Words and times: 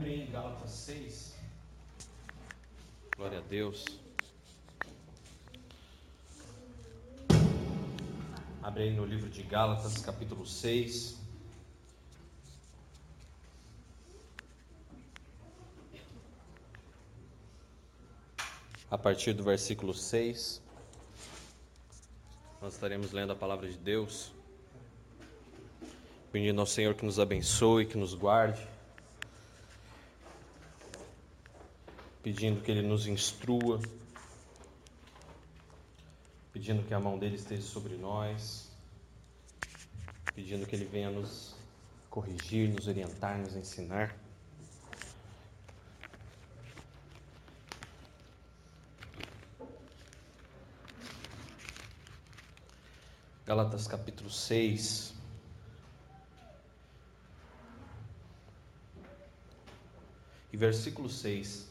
Abre 0.00 0.22
em 0.22 0.30
Gálatas 0.30 0.70
6. 0.70 1.34
Glória 3.14 3.36
a 3.36 3.42
Deus. 3.42 3.84
Abre 8.62 8.84
aí 8.84 8.96
no 8.96 9.04
livro 9.04 9.28
de 9.28 9.42
Gálatas, 9.42 9.98
capítulo 9.98 10.46
6. 10.46 11.18
A 18.90 18.96
partir 18.96 19.34
do 19.34 19.42
versículo 19.42 19.92
6, 19.92 20.62
nós 22.62 22.72
estaremos 22.72 23.12
lendo 23.12 23.34
a 23.34 23.36
palavra 23.36 23.68
de 23.68 23.76
Deus, 23.76 24.32
pedindo 26.32 26.58
ao 26.58 26.66
Senhor 26.66 26.94
que 26.94 27.04
nos 27.04 27.20
abençoe, 27.20 27.84
que 27.84 27.98
nos 27.98 28.14
guarde, 28.14 28.66
pedindo 32.22 32.60
que 32.62 32.70
Ele 32.70 32.82
nos 32.82 33.06
instrua 33.06 33.80
pedindo 36.52 36.82
que 36.82 36.92
a 36.92 37.00
mão 37.00 37.18
dele 37.18 37.36
esteja 37.36 37.62
sobre 37.62 37.96
nós, 37.96 38.70
pedindo 40.34 40.66
que 40.66 40.74
ele 40.74 40.84
venha 40.84 41.10
nos 41.10 41.54
corrigir, 42.10 42.68
nos 42.68 42.86
orientar, 42.86 43.38
nos 43.38 43.54
ensinar. 43.54 44.14
Gálatas 53.46 53.86
capítulo 53.86 54.28
6. 54.28 55.14
E 60.52 60.56
versículo 60.56 61.08
6. 61.08 61.69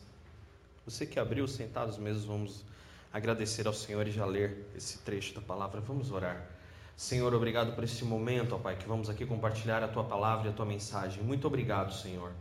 Você 0.90 1.06
que 1.06 1.20
abriu, 1.20 1.48
sentados 1.48 2.00
mesmo, 2.00 2.26
vamos 2.26 2.66
agradecer 3.14 3.68
ao 3.68 3.73
Senhor 3.76 4.08
e 4.08 4.12
já 4.12 4.26
ler 4.26 4.72
esse 4.76 4.98
trecho 4.98 5.36
da 5.36 5.42
palavra. 5.42 5.80
Vamos 5.80 6.12
orar. 6.12 6.44
Senhor, 6.98 7.31
obrigado 7.36 7.76
por 7.76 7.84
este 7.84 8.04
momento, 8.04 8.56
ó 8.56 8.58
Pai, 8.58 8.76
que 8.76 8.88
vamos 8.88 9.08
aqui 9.08 9.23
compartilhar 9.23 9.84
a 9.84 9.88
tua 9.88 10.04
palavra 10.04 10.48
e 10.48 10.50
a 10.50 10.54
tua 10.54 10.66
mensagem. 10.66 11.22
Muito 11.22 11.46
obrigado, 11.46 11.94
Senhor, 11.94 12.31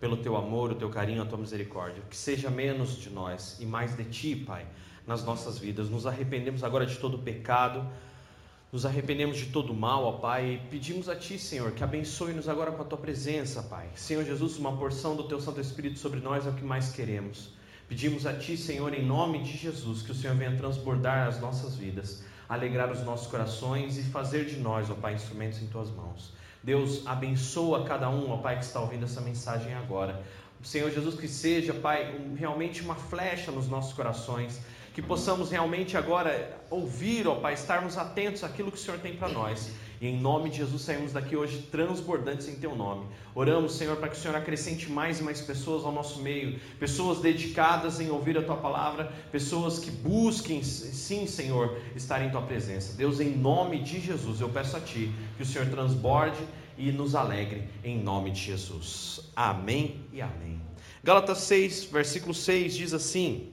pelo 0.00 0.16
teu 0.16 0.36
amor, 0.36 0.72
o 0.72 0.74
teu 0.74 0.90
carinho, 0.90 1.22
a 1.22 1.26
tua 1.26 1.38
misericórdia. 1.38 2.02
Que 2.10 2.16
seja 2.16 2.50
menos 2.50 2.96
de 2.96 3.08
nós 3.08 3.60
e 3.60 3.64
mais 3.64 3.96
de 3.96 4.04
ti, 4.06 4.34
Pai, 4.34 4.66
nas 5.06 5.24
nossas 5.24 5.56
vidas. 5.56 5.88
Nos 5.88 6.04
arrependemos 6.04 6.64
agora 6.64 6.84
de 6.84 6.98
todo 6.98 7.18
pecado. 7.18 7.88
Nos 8.72 8.84
arrependemos 8.84 9.36
de 9.36 9.46
todo 9.46 9.72
mal, 9.72 10.02
ó 10.06 10.12
Pai, 10.14 10.54
e 10.54 10.68
pedimos 10.70 11.08
a 11.08 11.14
Ti, 11.14 11.38
Senhor, 11.38 11.70
que 11.70 11.84
abençoe-nos 11.84 12.48
agora 12.48 12.72
com 12.72 12.82
a 12.82 12.84
Tua 12.84 12.98
presença, 12.98 13.62
Pai. 13.62 13.88
Senhor 13.94 14.24
Jesus, 14.24 14.58
uma 14.58 14.76
porção 14.76 15.14
do 15.14 15.22
Teu 15.28 15.40
Santo 15.40 15.60
Espírito 15.60 16.00
sobre 16.00 16.18
nós 16.18 16.48
é 16.48 16.50
o 16.50 16.54
que 16.54 16.64
mais 16.64 16.90
queremos. 16.90 17.61
Pedimos 17.92 18.24
a 18.24 18.32
Ti, 18.32 18.56
Senhor, 18.56 18.94
em 18.94 19.04
nome 19.04 19.42
de 19.42 19.54
Jesus, 19.54 20.00
que 20.00 20.12
o 20.12 20.14
Senhor 20.14 20.34
venha 20.34 20.56
transbordar 20.56 21.28
as 21.28 21.38
nossas 21.38 21.76
vidas, 21.76 22.24
alegrar 22.48 22.90
os 22.90 23.02
nossos 23.04 23.26
corações 23.26 23.98
e 23.98 24.02
fazer 24.02 24.46
de 24.46 24.56
nós, 24.56 24.88
ó 24.88 24.94
Pai, 24.94 25.12
instrumentos 25.12 25.60
em 25.60 25.66
Tuas 25.66 25.90
mãos. 25.90 26.32
Deus, 26.62 27.06
abençoa 27.06 27.84
cada 27.84 28.08
um, 28.08 28.30
ó 28.30 28.38
Pai, 28.38 28.58
que 28.58 28.64
está 28.64 28.80
ouvindo 28.80 29.04
essa 29.04 29.20
mensagem 29.20 29.74
agora. 29.74 30.22
Senhor 30.62 30.90
Jesus, 30.90 31.20
que 31.20 31.28
seja, 31.28 31.74
Pai, 31.74 32.18
realmente 32.34 32.80
uma 32.80 32.94
flecha 32.94 33.52
nos 33.52 33.68
nossos 33.68 33.92
corações, 33.92 34.58
que 34.94 35.02
possamos 35.02 35.50
realmente 35.50 35.94
agora 35.94 36.62
ouvir, 36.70 37.28
ó 37.28 37.34
Pai, 37.34 37.52
estarmos 37.52 37.98
atentos 37.98 38.42
àquilo 38.42 38.72
que 38.72 38.78
o 38.78 38.80
Senhor 38.80 39.00
tem 39.00 39.18
para 39.18 39.28
nós 39.28 39.70
e 40.02 40.08
em 40.08 40.18
nome 40.18 40.50
de 40.50 40.56
Jesus 40.56 40.82
saímos 40.82 41.12
daqui 41.12 41.36
hoje 41.36 41.58
transbordantes 41.70 42.48
em 42.48 42.56
Teu 42.56 42.74
nome. 42.74 43.06
Oramos, 43.36 43.76
Senhor, 43.76 43.96
para 43.98 44.08
que 44.08 44.16
o 44.16 44.20
Senhor 44.20 44.36
acrescente 44.36 44.90
mais 44.90 45.20
e 45.20 45.22
mais 45.22 45.40
pessoas 45.40 45.84
ao 45.84 45.92
nosso 45.92 46.20
meio, 46.20 46.58
pessoas 46.80 47.20
dedicadas 47.20 48.00
em 48.00 48.10
ouvir 48.10 48.36
a 48.36 48.42
Tua 48.42 48.56
palavra, 48.56 49.12
pessoas 49.30 49.78
que 49.78 49.92
busquem, 49.92 50.60
sim, 50.64 51.24
Senhor, 51.28 51.78
estar 51.94 52.20
em 52.20 52.30
Tua 52.30 52.42
presença. 52.42 52.96
Deus, 52.96 53.20
em 53.20 53.30
nome 53.30 53.78
de 53.78 54.00
Jesus, 54.00 54.40
eu 54.40 54.48
peço 54.48 54.76
a 54.76 54.80
Ti 54.80 55.08
que 55.36 55.44
o 55.44 55.46
Senhor 55.46 55.68
transborde 55.68 56.40
e 56.76 56.90
nos 56.90 57.14
alegre 57.14 57.68
em 57.84 58.02
nome 58.02 58.32
de 58.32 58.40
Jesus. 58.40 59.20
Amém 59.36 60.00
e 60.12 60.20
amém. 60.20 60.60
Gálatas 61.04 61.38
6, 61.42 61.84
versículo 61.84 62.34
6 62.34 62.74
diz 62.74 62.92
assim: 62.92 63.50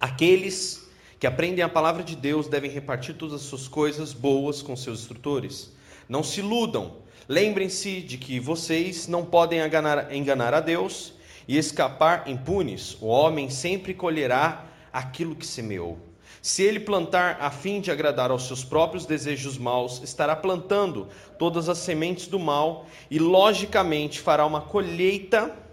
Aqueles 0.00 0.83
que 1.24 1.28
aprendem 1.28 1.64
a 1.64 1.68
palavra 1.70 2.02
de 2.02 2.14
Deus 2.14 2.48
devem 2.48 2.70
repartir 2.70 3.14
todas 3.14 3.36
as 3.36 3.40
suas 3.48 3.66
coisas 3.66 4.12
boas 4.12 4.60
com 4.60 4.76
seus 4.76 5.00
instrutores. 5.00 5.72
Não 6.06 6.22
se 6.22 6.40
iludam. 6.40 6.96
Lembrem-se 7.26 8.02
de 8.02 8.18
que 8.18 8.38
vocês 8.38 9.08
não 9.08 9.24
podem 9.24 9.60
enganar, 9.60 10.14
enganar 10.14 10.52
a 10.52 10.60
Deus 10.60 11.14
e 11.48 11.56
escapar 11.56 12.28
impunes. 12.28 12.98
O 13.00 13.06
homem 13.06 13.48
sempre 13.48 13.94
colherá 13.94 14.66
aquilo 14.92 15.34
que 15.34 15.46
semeou. 15.46 15.98
Se 16.42 16.62
ele 16.62 16.78
plantar 16.78 17.38
a 17.40 17.50
fim 17.50 17.80
de 17.80 17.90
agradar 17.90 18.30
aos 18.30 18.46
seus 18.46 18.62
próprios 18.62 19.06
desejos 19.06 19.56
maus, 19.56 20.02
estará 20.04 20.36
plantando 20.36 21.08
todas 21.38 21.70
as 21.70 21.78
sementes 21.78 22.26
do 22.26 22.38
mal 22.38 22.84
e 23.10 23.18
logicamente 23.18 24.20
fará 24.20 24.44
uma 24.44 24.60
colheita 24.60 25.63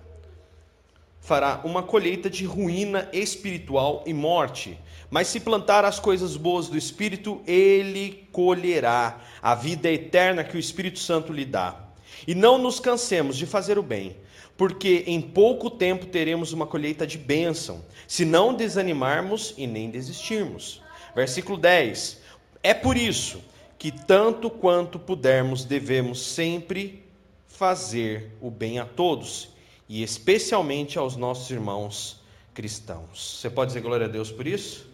fará 1.21 1.61
uma 1.63 1.83
colheita 1.83 2.29
de 2.29 2.43
ruína 2.45 3.07
espiritual 3.13 4.03
e 4.07 4.13
morte. 4.13 4.77
Mas 5.09 5.27
se 5.27 5.39
plantar 5.39 5.85
as 5.85 5.99
coisas 5.99 6.35
boas 6.35 6.67
do 6.67 6.77
Espírito, 6.77 7.41
ele 7.45 8.27
colherá 8.31 9.21
a 9.41 9.53
vida 9.53 9.89
eterna 9.89 10.43
que 10.43 10.57
o 10.57 10.59
Espírito 10.59 10.99
Santo 10.99 11.31
lhe 11.31 11.45
dá. 11.45 11.79
E 12.27 12.33
não 12.33 12.57
nos 12.57 12.79
cansemos 12.79 13.37
de 13.37 13.45
fazer 13.45 13.77
o 13.77 13.83
bem, 13.83 14.17
porque 14.57 15.03
em 15.05 15.21
pouco 15.21 15.69
tempo 15.69 16.07
teremos 16.07 16.53
uma 16.53 16.65
colheita 16.65 17.05
de 17.05 17.17
bênção, 17.17 17.83
se 18.07 18.25
não 18.25 18.53
desanimarmos 18.53 19.53
e 19.57 19.67
nem 19.67 19.89
desistirmos. 19.89 20.81
Versículo 21.15 21.57
10: 21.57 22.19
É 22.63 22.73
por 22.73 22.97
isso 22.97 23.41
que, 23.77 23.91
tanto 23.91 24.49
quanto 24.49 24.97
pudermos, 24.97 25.65
devemos 25.65 26.21
sempre 26.21 27.03
fazer 27.47 28.31
o 28.41 28.49
bem 28.49 28.79
a 28.79 28.85
todos 28.85 29.50
e 29.91 30.01
especialmente 30.03 30.97
aos 30.97 31.17
nossos 31.17 31.51
irmãos 31.51 32.23
cristãos. 32.53 33.39
Você 33.41 33.49
pode 33.49 33.71
dizer 33.71 33.81
glória 33.81 34.05
a 34.05 34.09
Deus 34.09 34.31
por 34.31 34.47
isso? 34.47 34.89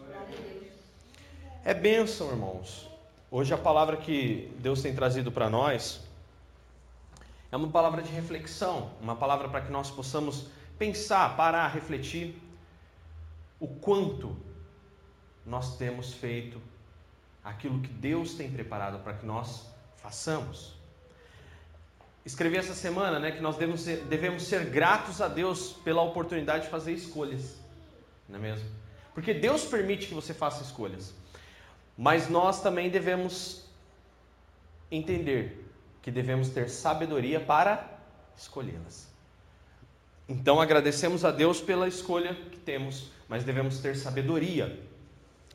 É 1.64 1.72
bênção, 1.72 2.32
irmãos. 2.32 2.90
Hoje 3.30 3.54
a 3.54 3.60
palavra 3.60 3.98
que 3.98 4.52
Deus 4.58 4.82
tem 4.82 4.96
trazido 4.96 5.32
para 5.32 5.52
nós 5.52 6.02
é 7.52 7.56
uma 7.56 7.68
palavra 7.68 8.02
de 8.02 8.12
reflexão, 8.12 8.90
uma 9.00 9.16
palavra 9.16 9.48
para 9.48 9.62
que 9.62 9.72
nós 9.72 9.92
possamos 9.92 10.48
pensar, 10.80 11.38
parar, 11.38 11.68
refletir 11.68 12.36
o 13.60 13.68
quanto 13.68 14.36
nós 15.46 15.78
temos 15.78 16.12
feito 16.12 16.60
aquilo 17.44 17.82
que 17.82 17.94
Deus 17.94 18.34
tem 18.34 18.50
preparado 18.50 18.98
para 19.04 19.14
que 19.14 19.28
nós 19.28 19.68
façamos 19.98 20.74
escrevi 22.28 22.58
essa 22.58 22.74
semana 22.74 23.20
né, 23.20 23.32
que 23.32 23.42
nós 23.42 23.56
devemos 23.56 23.82
ser, 23.82 24.04
devemos 24.04 24.44
ser 24.44 24.66
gratos 24.66 25.22
a 25.22 25.30
Deus 25.30 25.72
pela 25.86 26.02
oportunidade 26.02 26.66
de 26.66 26.70
fazer 26.70 26.92
escolhas, 26.92 27.56
não 28.28 28.38
é 28.38 28.42
mesmo? 28.42 28.70
Porque 29.14 29.34
Deus 29.34 29.64
permite 29.64 30.08
que 30.08 30.14
você 30.14 30.34
faça 30.34 30.62
escolhas, 30.62 31.14
mas 31.98 32.30
nós 32.30 32.62
também 32.62 32.90
devemos 32.90 33.64
entender 34.92 35.66
que 36.02 36.12
devemos 36.12 36.50
ter 36.50 36.70
sabedoria 36.70 37.40
para 37.40 37.98
escolhê-las. 38.36 39.08
Então 40.28 40.60
agradecemos 40.60 41.24
a 41.24 41.32
Deus 41.32 41.62
pela 41.62 41.88
escolha 41.88 42.36
que 42.36 42.60
temos, 42.60 43.10
mas 43.30 43.46
devemos 43.46 43.80
ter 43.80 43.96
sabedoria 43.96 44.78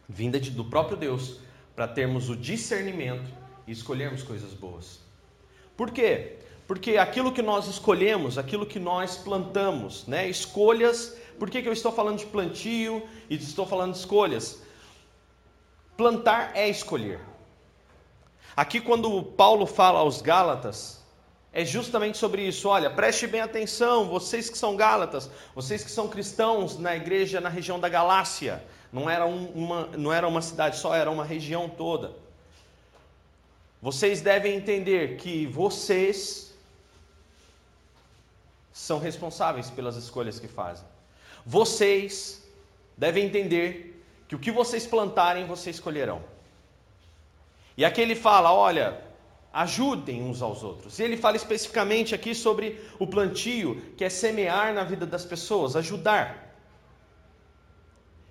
vinda 0.09 0.41
de, 0.41 0.51
do 0.51 0.65
próprio 0.65 0.97
Deus 0.97 1.39
para 1.77 1.87
termos 1.87 2.31
o 2.31 2.37
discernimento 2.37 3.31
e 3.67 3.73
escolhermos 3.73 4.23
coisas 4.23 4.55
boas. 4.55 5.01
Por 5.77 5.91
quê? 5.91 6.39
Porque 6.67 6.97
aquilo 6.97 7.33
que 7.33 7.43
nós 7.43 7.67
escolhemos, 7.67 8.39
aquilo 8.39 8.65
que 8.65 8.79
nós 8.79 9.17
plantamos, 9.17 10.07
né? 10.07 10.29
Escolhas. 10.29 11.17
Por 11.39 11.51
que, 11.51 11.61
que 11.61 11.69
eu 11.69 11.73
estou 11.73 11.93
falando 11.93 12.19
de 12.19 12.27
plantio 12.27 13.03
e 13.29 13.35
estou 13.35 13.67
falando 13.67 13.93
de 13.93 13.99
escolhas? 13.99 14.63
Plantar 15.97 16.53
é 16.55 16.69
escolher. 16.69 17.21
Aqui, 18.57 18.81
quando 18.81 19.23
Paulo 19.23 19.67
fala 19.67 20.01
aos 20.01 20.21
Gálatas, 20.21 21.03
é 21.53 21.65
justamente 21.65 22.17
sobre 22.17 22.47
isso. 22.47 22.69
Olha, 22.69 22.91
preste 22.91 23.27
bem 23.27 23.41
atenção, 23.41 24.09
vocês 24.09 24.49
que 24.49 24.57
são 24.57 24.77
Gálatas, 24.77 25.31
vocês 25.55 25.85
que 25.85 25.91
são 25.91 26.09
cristãos 26.09 26.79
na 26.79 26.97
igreja 26.97 27.41
na 27.41 27.49
região 27.49 27.79
da 27.79 27.89
Galácia. 27.89 28.63
Não 28.93 29.09
era 29.09 29.25
uma, 29.27 29.87
não 29.97 30.13
era 30.13 30.29
uma 30.29 30.43
cidade 30.43 30.79
só, 30.79 30.95
era 30.95 31.11
uma 31.11 31.25
região 31.25 31.69
toda. 31.69 32.13
Vocês 33.81 34.21
devem 34.21 34.55
entender 34.55 35.17
que 35.17 35.47
vocês 35.47 36.52
são 38.73 38.99
responsáveis 38.99 39.71
pelas 39.71 39.97
escolhas 39.97 40.39
que 40.41 40.49
fazem. 40.49 40.87
Vocês 41.45 42.43
devem 42.97 43.27
entender 43.27 44.05
que 44.29 44.35
o 44.35 44.39
que 44.39 44.51
vocês 44.51 44.87
plantarem, 44.87 45.47
vocês 45.47 45.79
colherão. 45.79 46.23
E 47.77 47.85
aqui 47.85 48.01
ele 48.01 48.15
fala: 48.15 48.53
olha, 48.53 49.01
ajudem 49.53 50.23
uns 50.23 50.41
aos 50.41 50.63
outros. 50.63 50.99
E 50.99 51.03
ele 51.03 51.17
fala 51.17 51.37
especificamente 51.37 52.15
aqui 52.15 52.35
sobre 52.35 52.81
o 52.99 53.07
plantio, 53.07 53.81
que 53.97 54.05
é 54.05 54.09
semear 54.09 54.73
na 54.73 54.85
vida 54.85 55.05
das 55.05 55.25
pessoas, 55.25 55.77
ajudar. 55.77 56.51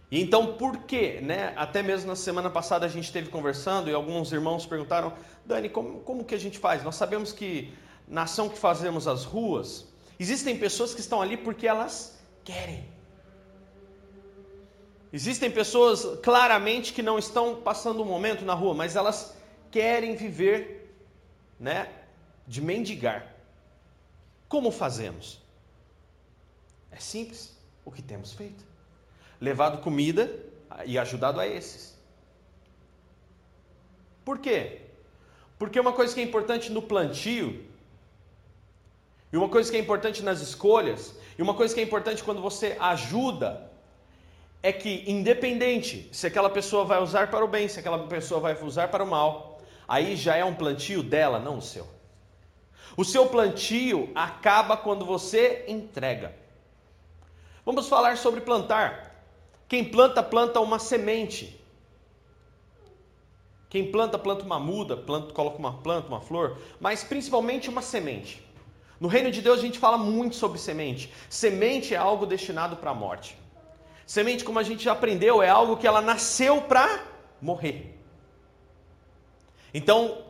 E 0.10 0.22
então, 0.22 0.54
por 0.56 0.78
quê? 0.80 1.20
Né? 1.22 1.54
Até 1.56 1.82
mesmo 1.84 2.08
na 2.08 2.16
semana 2.16 2.50
passada 2.50 2.86
a 2.86 2.90
gente 2.90 3.06
esteve 3.06 3.30
conversando 3.30 3.90
e 3.90 3.94
alguns 3.94 4.32
irmãos 4.32 4.66
perguntaram: 4.66 5.14
Dani, 5.46 5.70
como, 5.70 6.00
como 6.00 6.26
que 6.26 6.36
a 6.36 6.40
gente 6.40 6.58
faz? 6.58 6.84
Nós 6.84 6.96
sabemos 6.96 7.32
que 7.32 7.74
na 8.08 8.24
ação 8.24 8.50
que 8.50 8.58
fazemos 8.58 9.08
as 9.08 9.24
ruas, 9.24 9.88
existem 10.22 10.58
pessoas 10.58 10.94
que 10.94 11.02
estão 11.02 11.22
ali 11.22 11.36
porque 11.36 11.68
elas 11.68 12.20
querem. 12.44 12.86
Existem 15.12 15.50
pessoas 15.52 16.20
claramente 16.22 16.94
que 16.94 17.02
não 17.02 17.18
estão 17.20 17.62
passando 17.62 18.02
um 18.02 18.06
momento 18.06 18.46
na 18.46 18.54
rua, 18.54 18.74
mas 18.74 18.96
elas 18.96 19.36
querem 19.70 20.16
viver 20.16 20.96
né, 21.60 21.92
de 22.48 22.62
mendigar. 22.62 23.36
Como 24.48 24.72
fazemos? 24.72 25.42
É 26.92 26.98
simples, 26.98 27.58
o 27.84 27.92
que 27.92 28.02
temos 28.02 28.32
feito. 28.32 28.64
Levado 29.40 29.82
comida 29.82 30.34
e 30.86 30.98
ajudado 31.00 31.40
a 31.40 31.48
esses. 31.48 31.98
Por 34.24 34.40
quê? 34.40 34.82
Porque 35.58 35.80
uma 35.80 35.94
coisa 35.94 36.14
que 36.14 36.22
é 36.22 36.24
importante 36.24 36.72
no 36.72 36.82
plantio, 36.82 37.71
e 39.32 39.38
uma 39.38 39.50
coisa 39.50 39.72
que 39.72 39.78
é 39.78 39.80
importante 39.80 40.22
nas 40.22 40.42
escolhas, 40.42 41.16
e 41.38 41.42
uma 41.42 41.54
coisa 41.54 41.74
que 41.74 41.80
é 41.80 41.84
importante 41.84 42.24
quando 42.24 42.42
você 42.42 42.76
ajuda, 42.80 43.72
é 44.64 44.72
que 44.72 45.04
independente 45.08 46.10
se 46.12 46.28
aquela 46.28 46.50
pessoa 46.50 46.86
vai 46.86 47.02
usar 47.02 47.32
para 47.32 47.44
o 47.44 47.48
bem, 47.48 47.68
se 47.68 47.80
aquela 47.80 48.08
pessoa 48.08 48.40
vai 48.40 48.58
usar 48.62 48.90
para 48.90 49.04
o 49.04 49.08
mal, 49.08 49.62
aí 49.88 50.16
já 50.16 50.36
é 50.36 50.46
um 50.46 50.54
plantio 50.54 51.02
dela, 51.02 51.40
não 51.40 51.58
o 51.58 51.62
seu. 51.62 51.88
O 52.96 53.06
seu 53.06 53.28
plantio 53.28 54.12
acaba 54.14 54.76
quando 54.76 55.06
você 55.06 55.64
entrega. 55.68 56.36
Vamos 57.66 57.88
falar 57.88 58.18
sobre 58.18 58.42
plantar. 58.42 59.16
Quem 59.68 59.86
planta, 59.86 60.22
planta 60.22 60.60
uma 60.60 60.78
semente. 60.78 61.58
Quem 63.70 63.90
planta, 63.90 64.20
planta 64.20 64.44
uma 64.44 64.60
muda, 64.60 64.98
planta, 64.98 65.34
coloca 65.34 65.58
uma 65.58 65.78
planta, 65.78 66.10
uma 66.10 66.20
flor, 66.20 66.58
mas 66.80 67.04
principalmente 67.06 67.70
uma 67.70 67.82
semente. 67.82 68.44
No 69.02 69.08
reino 69.08 69.32
de 69.32 69.42
Deus 69.42 69.58
a 69.58 69.64
gente 69.64 69.80
fala 69.80 69.98
muito 69.98 70.36
sobre 70.36 70.60
semente. 70.60 71.12
Semente 71.28 71.96
é 71.96 71.98
algo 71.98 72.28
destinado 72.28 72.76
para 72.76 72.92
a 72.92 72.94
morte. 72.94 73.36
Semente, 74.06 74.44
como 74.44 74.60
a 74.60 74.64
gente 74.64 74.84
já 74.84 74.92
aprendeu, 74.92 75.42
é 75.42 75.50
algo 75.50 75.76
que 75.76 75.88
ela 75.88 76.04
nasceu 76.04 76.62
para 76.62 77.04
morrer. 77.42 77.98
Então, 79.74 80.24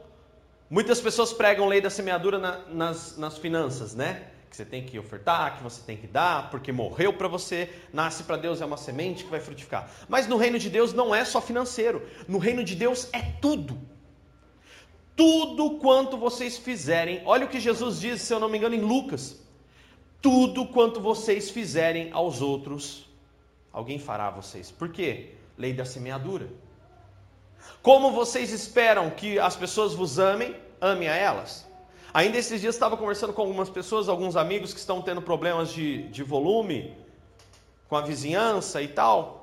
muitas 0.70 1.02
pessoas 1.02 1.34
pregam 1.34 1.68
lei 1.68 1.82
da 1.82 1.90
semeadura 1.90 2.40
na, 2.40 2.60
nas, 2.70 3.18
nas 3.18 3.38
finanças, 3.38 3.94
né? 3.94 4.28
Que 4.50 4.56
você 4.56 4.64
tem 4.64 4.86
que 4.86 4.98
ofertar, 4.98 5.58
que 5.58 5.64
você 5.64 5.82
tem 5.82 5.98
que 5.98 6.08
dar, 6.08 6.50
porque 6.50 6.72
morreu 6.72 7.12
para 7.12 7.28
você, 7.28 7.70
nasce 7.92 8.24
para 8.24 8.38
Deus, 8.38 8.62
é 8.62 8.66
uma 8.66 8.78
semente 8.78 9.26
que 9.26 9.30
vai 9.30 9.42
frutificar. 9.42 9.92
Mas 10.08 10.28
no 10.28 10.38
reino 10.38 10.58
de 10.58 10.70
Deus 10.70 10.94
não 10.94 11.14
é 11.14 11.26
só 11.26 11.42
financeiro, 11.42 12.08
no 12.26 12.38
reino 12.38 12.64
de 12.64 12.76
Deus 12.76 13.10
é 13.12 13.20
tudo. 13.42 13.78
Tudo 15.16 15.78
quanto 15.78 16.18
vocês 16.18 16.58
fizerem, 16.58 17.22
olha 17.26 17.46
o 17.46 17.50
que 17.50 17.60
Jesus 17.60 18.00
diz, 18.00 18.22
se 18.22 18.34
eu 18.34 18.40
não 18.40 18.50
me 18.50 18.58
engano, 18.58 18.76
em 18.76 18.82
Lucas: 18.82 19.42
tudo 20.22 20.68
quanto 20.68 21.02
vocês 21.02 21.50
fizerem 21.50 22.12
aos 22.12 22.42
outros, 22.42 23.10
alguém 23.74 23.98
fará 23.98 24.28
a 24.28 24.32
vocês. 24.32 24.70
Por 24.72 24.90
quê? 24.90 25.32
Lei 25.58 25.74
da 25.74 25.84
semeadura. 25.84 26.48
Como 27.82 28.12
vocês 28.12 28.52
esperam 28.52 29.10
que 29.10 29.40
as 29.40 29.56
pessoas 29.56 29.94
vos 29.94 30.20
amem, 30.20 30.56
ame 30.80 31.08
a 31.08 31.16
elas. 31.16 31.68
Ainda 32.14 32.38
esses 32.38 32.60
dias 32.62 32.76
estava 32.76 32.98
conversando 32.98 33.34
com 33.34 33.42
algumas 33.42 33.70
pessoas, 33.70 34.10
alguns 34.10 34.36
amigos 34.36 34.74
que 34.74 34.80
estão 34.80 35.02
tendo 35.02 35.22
problemas 35.22 35.72
de, 35.72 36.04
de 36.10 36.24
volume 36.24 36.96
com 37.88 37.96
a 37.96 38.02
vizinhança 38.02 38.82
e 38.82 38.88
tal. 38.88 39.41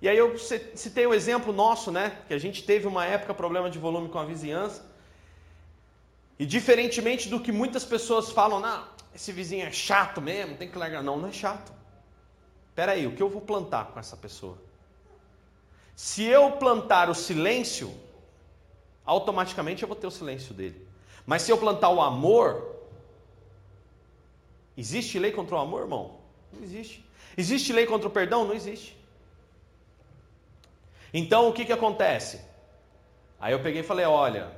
E 0.00 0.08
aí 0.08 0.16
eu 0.16 0.36
citei 0.38 1.06
o 1.06 1.14
exemplo 1.14 1.52
nosso, 1.52 1.90
né? 1.90 2.18
Que 2.28 2.34
a 2.34 2.38
gente 2.38 2.62
teve 2.62 2.86
uma 2.86 3.04
época 3.04 3.32
problema 3.32 3.70
de 3.70 3.78
volume 3.78 4.08
com 4.08 4.18
a 4.18 4.24
vizinhança. 4.24 4.84
E 6.38 6.44
diferentemente 6.44 7.28
do 7.28 7.40
que 7.40 7.50
muitas 7.50 7.84
pessoas 7.84 8.30
falam, 8.30 8.60
não, 8.60 8.86
esse 9.14 9.32
vizinho 9.32 9.66
é 9.66 9.72
chato 9.72 10.20
mesmo, 10.20 10.56
tem 10.56 10.70
que 10.70 10.76
largar. 10.76 11.02
Não, 11.02 11.16
não 11.18 11.28
é 11.28 11.32
chato. 11.32 11.72
Espera 12.68 12.92
aí, 12.92 13.06
o 13.06 13.12
que 13.12 13.22
eu 13.22 13.30
vou 13.30 13.40
plantar 13.40 13.86
com 13.86 13.98
essa 13.98 14.16
pessoa? 14.16 14.58
Se 15.94 16.24
eu 16.24 16.52
plantar 16.52 17.08
o 17.08 17.14
silêncio, 17.14 17.94
automaticamente 19.04 19.82
eu 19.82 19.88
vou 19.88 19.96
ter 19.96 20.06
o 20.06 20.10
silêncio 20.10 20.52
dele. 20.52 20.86
Mas 21.24 21.42
se 21.42 21.50
eu 21.50 21.56
plantar 21.56 21.88
o 21.88 22.02
amor, 22.02 22.76
existe 24.76 25.18
lei 25.18 25.32
contra 25.32 25.56
o 25.56 25.58
amor, 25.58 25.82
irmão? 25.82 26.18
Não 26.52 26.62
existe. 26.62 27.02
Existe 27.34 27.72
lei 27.72 27.86
contra 27.86 28.08
o 28.08 28.10
perdão? 28.10 28.46
Não 28.46 28.54
existe. 28.54 28.95
Então 31.18 31.48
o 31.48 31.52
que, 31.54 31.64
que 31.64 31.72
acontece? 31.72 32.42
Aí 33.40 33.54
eu 33.54 33.60
peguei 33.60 33.80
e 33.80 33.82
falei: 33.82 34.04
olha, 34.04 34.50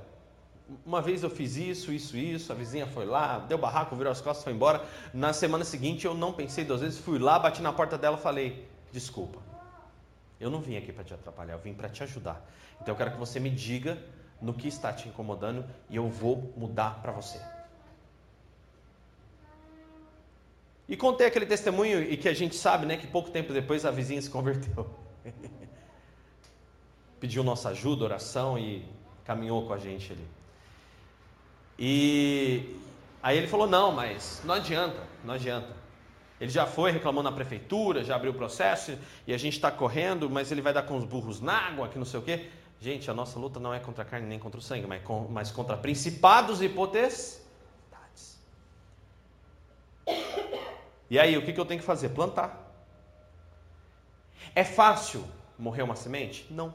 uma 0.85 1.01
vez 1.01 1.23
eu 1.23 1.31
fiz 1.31 1.57
isso, 1.57 1.93
isso, 1.93 2.17
isso, 2.17 2.51
a 2.51 2.55
vizinha 2.57 2.85
foi 2.85 3.07
lá, 3.07 3.39
deu 3.39 3.57
barraco, 3.57 3.95
virou 3.95 4.11
as 4.11 4.21
costas, 4.21 4.43
foi 4.43 4.53
embora. 4.53 4.85
Na 5.15 5.33
semana 5.33 5.65
seguinte 5.65 6.05
eu 6.05 6.15
não 6.15 6.33
pensei 6.33 6.65
duas 6.65 6.81
vezes, 6.81 6.99
fui 6.99 7.17
lá, 7.17 7.39
bati 7.39 7.63
na 7.63 7.73
porta 7.73 7.97
dela 7.97 8.17
falei: 8.17 8.69
desculpa. 8.91 9.39
Eu 10.41 10.51
não 10.51 10.61
vim 10.61 10.77
aqui 10.77 10.93
para 10.93 11.05
te 11.05 11.15
atrapalhar, 11.15 11.53
eu 11.53 11.61
vim 11.61 11.75
para 11.75 11.89
te 11.89 12.03
ajudar. 12.03 12.45
Então 12.81 12.93
eu 12.93 12.99
quero 12.99 13.13
que 13.13 13.19
você 13.19 13.39
me 13.39 13.51
diga 13.51 13.97
no 14.43 14.53
que 14.53 14.67
está 14.67 14.93
te 14.93 15.09
incomodando 15.09 15.65
e 15.89 15.95
eu 15.95 16.09
vou 16.09 16.53
mudar 16.57 17.01
para 17.01 17.13
você. 17.13 17.41
E 20.89 20.97
contei 20.97 21.29
aquele 21.29 21.47
testemunho 21.47 22.03
e 22.03 22.17
que 22.17 22.29
a 22.29 22.35
gente 22.35 22.57
sabe, 22.57 22.85
né, 22.85 22.97
que 22.97 23.07
pouco 23.07 23.31
tempo 23.31 23.53
depois 23.53 23.85
a 23.85 23.93
vizinha 23.93 24.21
se 24.21 24.29
converteu. 24.29 24.91
Pediu 27.21 27.43
nossa 27.43 27.71
ajuda, 27.71 28.05
oração 28.05 28.59
e 28.59 28.85
caminhou 29.25 29.67
com 29.67 29.73
a 29.73 29.79
gente 29.79 30.13
ali. 30.13 30.29
E 31.79 32.77
aí 33.23 33.37
ele 33.37 33.47
falou: 33.47 33.67
"Não, 33.67 33.93
mas 33.93 34.41
não 34.45 34.55
adianta, 34.55 35.03
não 35.25 35.35
adianta. 35.35 35.79
Ele 36.41 36.51
já 36.51 36.67
foi, 36.67 36.93
reclamou 36.93 37.23
na 37.23 37.33
prefeitura, 37.33 38.05
já 38.05 38.15
abriu 38.15 38.31
o 38.31 38.35
processo 38.35 38.97
e 39.27 39.35
a 39.35 39.39
gente 39.39 39.55
está 39.55 39.71
correndo, 39.71 40.31
mas 40.31 40.53
ele 40.53 40.63
vai 40.63 40.73
dar 40.73 40.83
com 40.83 40.97
os 40.97 41.05
burros 41.05 41.41
na 41.41 41.53
água, 41.53 41.89
que 41.89 41.99
não 41.99 42.05
sei 42.05 42.21
o 42.21 42.23
quê. 42.23 42.49
Gente, 42.81 43.11
a 43.11 43.15
nossa 43.15 43.39
luta 43.41 43.59
não 43.59 43.75
é 43.75 43.81
contra 43.81 44.03
a 44.05 44.07
carne 44.07 44.29
nem 44.29 44.39
contra 44.39 44.59
o 44.61 44.63
sangue, 44.63 44.87
mas, 44.87 45.03
com, 45.03 45.27
mas 45.29 45.51
contra 45.51 45.77
principados 45.77 46.63
e 46.63 46.69
potestades. 46.69 48.39
E 51.11 51.19
aí, 51.19 51.37
o 51.37 51.45
que, 51.45 51.53
que 51.53 51.59
eu 51.59 51.65
tenho 51.65 51.81
que 51.81 51.87
fazer? 51.87 52.11
Plantar. 52.11 52.73
É 54.55 54.63
fácil 54.63 55.25
morrer 55.59 55.83
uma 55.83 55.97
semente? 55.97 56.47
Não. 56.51 56.73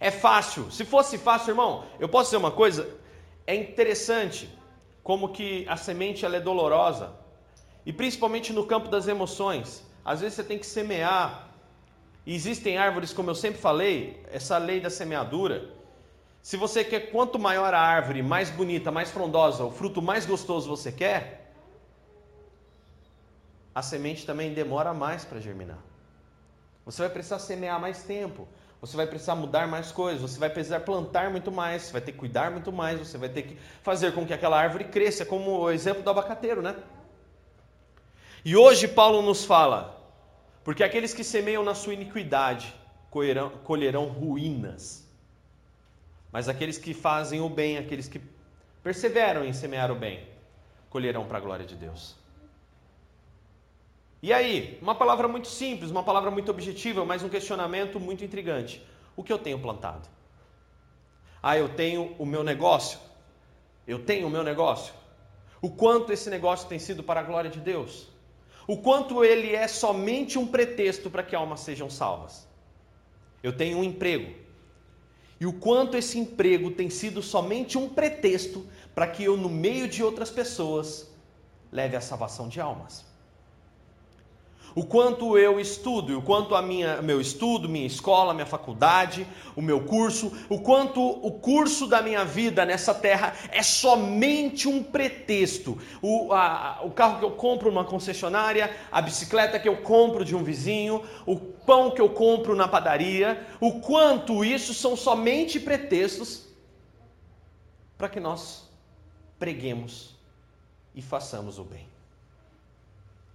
É 0.00 0.10
fácil. 0.10 0.70
Se 0.70 0.84
fosse 0.84 1.18
fácil, 1.18 1.50
irmão, 1.50 1.84
eu 1.98 2.08
posso 2.08 2.28
dizer 2.28 2.38
uma 2.38 2.50
coisa? 2.50 2.88
É 3.46 3.54
interessante 3.54 4.48
como 5.02 5.28
que 5.28 5.66
a 5.68 5.76
semente 5.76 6.24
ela 6.24 6.36
é 6.36 6.40
dolorosa 6.40 7.12
e 7.84 7.92
principalmente 7.92 8.52
no 8.52 8.64
campo 8.66 8.88
das 8.88 9.06
emoções. 9.06 9.84
Às 10.02 10.22
vezes 10.22 10.36
você 10.36 10.44
tem 10.44 10.58
que 10.58 10.66
semear. 10.66 11.48
E 12.24 12.34
existem 12.34 12.78
árvores, 12.78 13.12
como 13.12 13.30
eu 13.30 13.34
sempre 13.34 13.60
falei, 13.60 14.22
essa 14.32 14.56
lei 14.56 14.80
da 14.80 14.88
semeadura. 14.88 15.70
Se 16.42 16.56
você 16.56 16.82
quer 16.82 17.10
quanto 17.10 17.38
maior 17.38 17.74
a 17.74 17.80
árvore, 17.80 18.22
mais 18.22 18.50
bonita, 18.50 18.90
mais 18.90 19.10
frondosa, 19.10 19.64
o 19.64 19.70
fruto 19.70 20.00
mais 20.00 20.24
gostoso 20.24 20.68
você 20.68 20.90
quer, 20.90 21.52
a 23.74 23.82
semente 23.82 24.24
também 24.24 24.54
demora 24.54 24.94
mais 24.94 25.24
para 25.24 25.40
germinar. 25.40 25.78
Você 26.86 27.02
vai 27.02 27.10
precisar 27.10 27.38
semear 27.38 27.78
mais 27.78 28.02
tempo, 28.02 28.48
você 28.80 28.96
vai 28.96 29.06
precisar 29.06 29.34
mudar 29.34 29.68
mais 29.68 29.92
coisas, 29.92 30.22
você 30.22 30.38
vai 30.38 30.48
precisar 30.48 30.80
plantar 30.80 31.30
muito 31.30 31.52
mais, 31.52 31.82
você 31.82 31.92
vai 31.92 32.00
ter 32.00 32.12
que 32.12 32.18
cuidar 32.18 32.50
muito 32.50 32.72
mais, 32.72 32.98
você 32.98 33.18
vai 33.18 33.28
ter 33.28 33.42
que 33.42 33.58
fazer 33.82 34.12
com 34.12 34.26
que 34.26 34.32
aquela 34.32 34.58
árvore 34.58 34.84
cresça, 34.84 35.26
como 35.26 35.58
o 35.58 35.70
exemplo 35.70 36.02
do 36.02 36.08
abacateiro, 36.08 36.62
né? 36.62 36.74
E 38.42 38.56
hoje 38.56 38.88
Paulo 38.88 39.20
nos 39.20 39.44
fala, 39.44 40.02
porque 40.64 40.82
aqueles 40.82 41.12
que 41.12 41.22
semeiam 41.22 41.62
na 41.62 41.74
sua 41.74 41.92
iniquidade 41.92 42.74
colherão, 43.10 43.50
colherão 43.64 44.06
ruínas, 44.06 45.06
mas 46.32 46.48
aqueles 46.48 46.78
que 46.78 46.94
fazem 46.94 47.40
o 47.40 47.50
bem, 47.50 47.76
aqueles 47.76 48.08
que 48.08 48.20
perseveram 48.82 49.44
em 49.44 49.52
semear 49.52 49.90
o 49.90 49.94
bem, 49.94 50.26
colherão 50.88 51.26
para 51.26 51.36
a 51.36 51.40
glória 51.40 51.66
de 51.66 51.76
Deus. 51.76 52.19
E 54.22 54.32
aí, 54.32 54.78
uma 54.82 54.94
palavra 54.94 55.26
muito 55.26 55.48
simples, 55.48 55.90
uma 55.90 56.02
palavra 56.02 56.30
muito 56.30 56.50
objetiva, 56.50 57.04
mas 57.04 57.22
um 57.22 57.28
questionamento 57.28 57.98
muito 57.98 58.24
intrigante. 58.24 58.84
O 59.16 59.24
que 59.24 59.32
eu 59.32 59.38
tenho 59.38 59.58
plantado? 59.58 60.08
Ah, 61.42 61.56
eu 61.56 61.70
tenho 61.70 62.14
o 62.18 62.26
meu 62.26 62.44
negócio. 62.44 62.98
Eu 63.86 64.04
tenho 64.04 64.26
o 64.26 64.30
meu 64.30 64.42
negócio. 64.42 64.92
O 65.62 65.70
quanto 65.70 66.12
esse 66.12 66.28
negócio 66.28 66.68
tem 66.68 66.78
sido 66.78 67.02
para 67.02 67.20
a 67.20 67.22
glória 67.22 67.50
de 67.50 67.60
Deus? 67.60 68.10
o 68.70 68.76
quanto 68.76 69.24
ele 69.24 69.52
é 69.52 69.66
somente 69.66 70.38
um 70.38 70.46
pretexto 70.46 71.10
para 71.10 71.24
que 71.24 71.34
almas 71.34 71.58
sejam 71.58 71.90
salvas. 71.90 72.46
Eu 73.42 73.52
tenho 73.52 73.78
um 73.78 73.82
emprego. 73.82 74.32
e 75.40 75.46
o 75.46 75.54
quanto 75.54 75.96
esse 75.96 76.16
emprego 76.20 76.70
tem 76.70 76.88
sido 76.88 77.20
somente 77.20 77.76
um 77.76 77.88
pretexto 77.88 78.64
para 78.94 79.08
que 79.08 79.24
eu, 79.24 79.36
no 79.36 79.48
meio 79.48 79.88
de 79.88 80.04
outras 80.04 80.30
pessoas, 80.30 81.10
leve 81.72 81.96
a 81.96 82.00
salvação 82.00 82.46
de 82.46 82.60
almas 82.60 83.09
o 84.74 84.84
quanto 84.84 85.36
eu 85.36 85.58
estudo, 85.58 86.18
o 86.18 86.22
quanto 86.22 86.54
a 86.54 86.62
minha 86.62 87.02
meu 87.02 87.20
estudo, 87.20 87.68
minha 87.68 87.86
escola, 87.86 88.32
minha 88.32 88.46
faculdade, 88.46 89.26
o 89.56 89.62
meu 89.62 89.84
curso, 89.84 90.32
o 90.48 90.60
quanto 90.60 91.00
o 91.00 91.32
curso 91.32 91.86
da 91.86 92.00
minha 92.00 92.24
vida 92.24 92.64
nessa 92.64 92.94
terra 92.94 93.34
é 93.50 93.62
somente 93.62 94.68
um 94.68 94.82
pretexto. 94.82 95.78
O, 96.00 96.32
a, 96.32 96.80
o 96.82 96.90
carro 96.90 97.18
que 97.18 97.24
eu 97.24 97.32
compro 97.32 97.70
numa 97.70 97.84
concessionária, 97.84 98.74
a 98.90 99.02
bicicleta 99.02 99.58
que 99.58 99.68
eu 99.68 99.78
compro 99.78 100.24
de 100.24 100.34
um 100.36 100.44
vizinho, 100.44 101.02
o 101.26 101.36
pão 101.36 101.90
que 101.90 102.00
eu 102.00 102.10
compro 102.10 102.54
na 102.54 102.68
padaria, 102.68 103.46
o 103.60 103.80
quanto 103.80 104.44
isso 104.44 104.72
são 104.72 104.96
somente 104.96 105.58
pretextos 105.58 106.48
para 107.98 108.08
que 108.08 108.18
nós 108.18 108.68
preguemos 109.38 110.16
e 110.94 111.02
façamos 111.02 111.58
o 111.58 111.64
bem. 111.64 111.86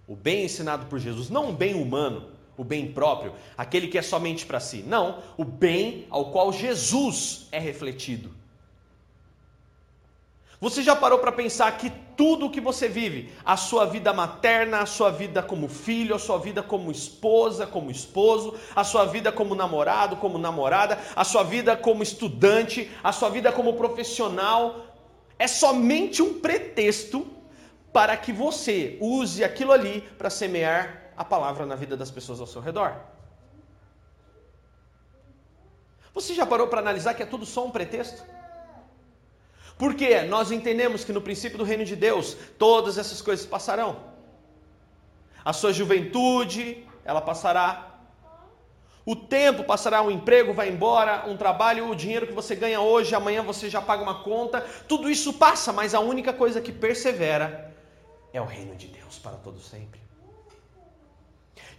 O 0.07 0.15
bem 0.15 0.45
ensinado 0.45 0.85
por 0.85 0.99
Jesus, 0.99 1.29
não 1.29 1.49
o 1.49 1.53
bem 1.53 1.73
humano, 1.73 2.29
o 2.57 2.63
bem 2.63 2.91
próprio, 2.91 3.33
aquele 3.57 3.87
que 3.87 3.97
é 3.97 4.01
somente 4.01 4.45
para 4.45 4.59
si. 4.59 4.83
Não, 4.85 5.19
o 5.37 5.43
bem 5.43 6.05
ao 6.09 6.31
qual 6.31 6.53
Jesus 6.53 7.47
é 7.51 7.59
refletido. 7.59 8.31
Você 10.61 10.81
já 10.81 10.95
parou 10.95 11.19
para 11.19 11.31
pensar 11.31 11.77
que 11.77 11.91
tudo 12.15 12.45
o 12.45 12.49
que 12.49 12.61
você 12.61 12.87
vive, 12.87 13.29
a 13.43 13.57
sua 13.57 13.85
vida 13.85 14.13
materna, 14.13 14.79
a 14.79 14.85
sua 14.85 15.11
vida 15.11 15.43
como 15.43 15.67
filho, 15.67 16.15
a 16.15 16.19
sua 16.19 16.37
vida 16.37 16.63
como 16.63 16.91
esposa, 16.91 17.67
como 17.67 17.91
esposo, 17.91 18.55
a 18.73 18.83
sua 18.83 19.05
vida 19.05 19.31
como 19.31 19.53
namorado, 19.53 20.15
como 20.15 20.37
namorada, 20.37 20.97
a 21.15 21.25
sua 21.25 21.43
vida 21.43 21.75
como 21.75 22.01
estudante, 22.01 22.89
a 23.03 23.11
sua 23.11 23.29
vida 23.29 23.51
como 23.51 23.73
profissional, 23.73 24.85
é 25.37 25.47
somente 25.47 26.21
um 26.21 26.39
pretexto 26.39 27.27
para 27.95 28.17
que 28.17 28.33
você 28.33 28.97
use 28.99 29.41
aquilo 29.41 29.71
ali 29.71 30.01
para 30.17 30.29
semear 30.29 31.13
a 31.15 31.23
palavra 31.23 31.65
na 31.65 31.75
vida 31.75 31.95
das 31.95 32.11
pessoas 32.11 32.41
ao 32.41 32.45
seu 32.45 32.61
redor. 32.61 32.93
Você 36.13 36.33
já 36.33 36.45
parou 36.45 36.67
para 36.67 36.81
analisar 36.81 37.13
que 37.13 37.23
é 37.23 37.25
tudo 37.25 37.45
só 37.45 37.65
um 37.65 37.71
pretexto? 37.71 38.21
Porque 39.77 40.23
nós 40.23 40.51
entendemos 40.51 41.05
que 41.05 41.13
no 41.13 41.21
princípio 41.21 41.57
do 41.57 41.63
reino 41.63 41.85
de 41.85 41.95
Deus, 41.95 42.35
todas 42.59 42.97
essas 42.97 43.21
coisas 43.21 43.45
passarão. 43.45 43.97
A 45.45 45.53
sua 45.53 45.71
juventude, 45.71 46.85
ela 47.05 47.21
passará. 47.21 47.95
O 49.05 49.15
tempo 49.15 49.63
passará, 49.63 50.01
um 50.01 50.11
emprego 50.11 50.53
vai 50.53 50.67
embora, 50.67 51.29
um 51.29 51.37
trabalho, 51.37 51.89
o 51.89 51.95
dinheiro 51.95 52.27
que 52.27 52.33
você 52.33 52.57
ganha 52.57 52.81
hoje, 52.81 53.15
amanhã 53.15 53.41
você 53.41 53.69
já 53.69 53.81
paga 53.81 54.03
uma 54.03 54.21
conta. 54.21 54.59
Tudo 54.85 55.09
isso 55.09 55.31
passa, 55.31 55.71
mas 55.71 55.95
a 55.95 56.01
única 56.01 56.33
coisa 56.33 56.59
que 56.59 56.73
persevera 56.73 57.73
é 58.35 58.41
o 58.41 58.45
reino 58.45 58.75
de 58.75 58.87
Deus 58.87 59.17
para 59.17 59.37
todo 59.37 59.59
sempre. 59.59 59.99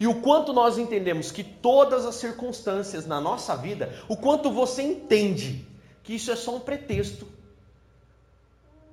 E 0.00 0.06
o 0.06 0.20
quanto 0.20 0.52
nós 0.52 0.78
entendemos 0.78 1.30
que 1.30 1.44
todas 1.44 2.04
as 2.06 2.14
circunstâncias 2.16 3.06
na 3.06 3.20
nossa 3.20 3.54
vida, 3.56 3.92
o 4.08 4.16
quanto 4.16 4.50
você 4.50 4.82
entende 4.82 5.66
que 6.02 6.14
isso 6.14 6.30
é 6.30 6.36
só 6.36 6.56
um 6.56 6.60
pretexto 6.60 7.28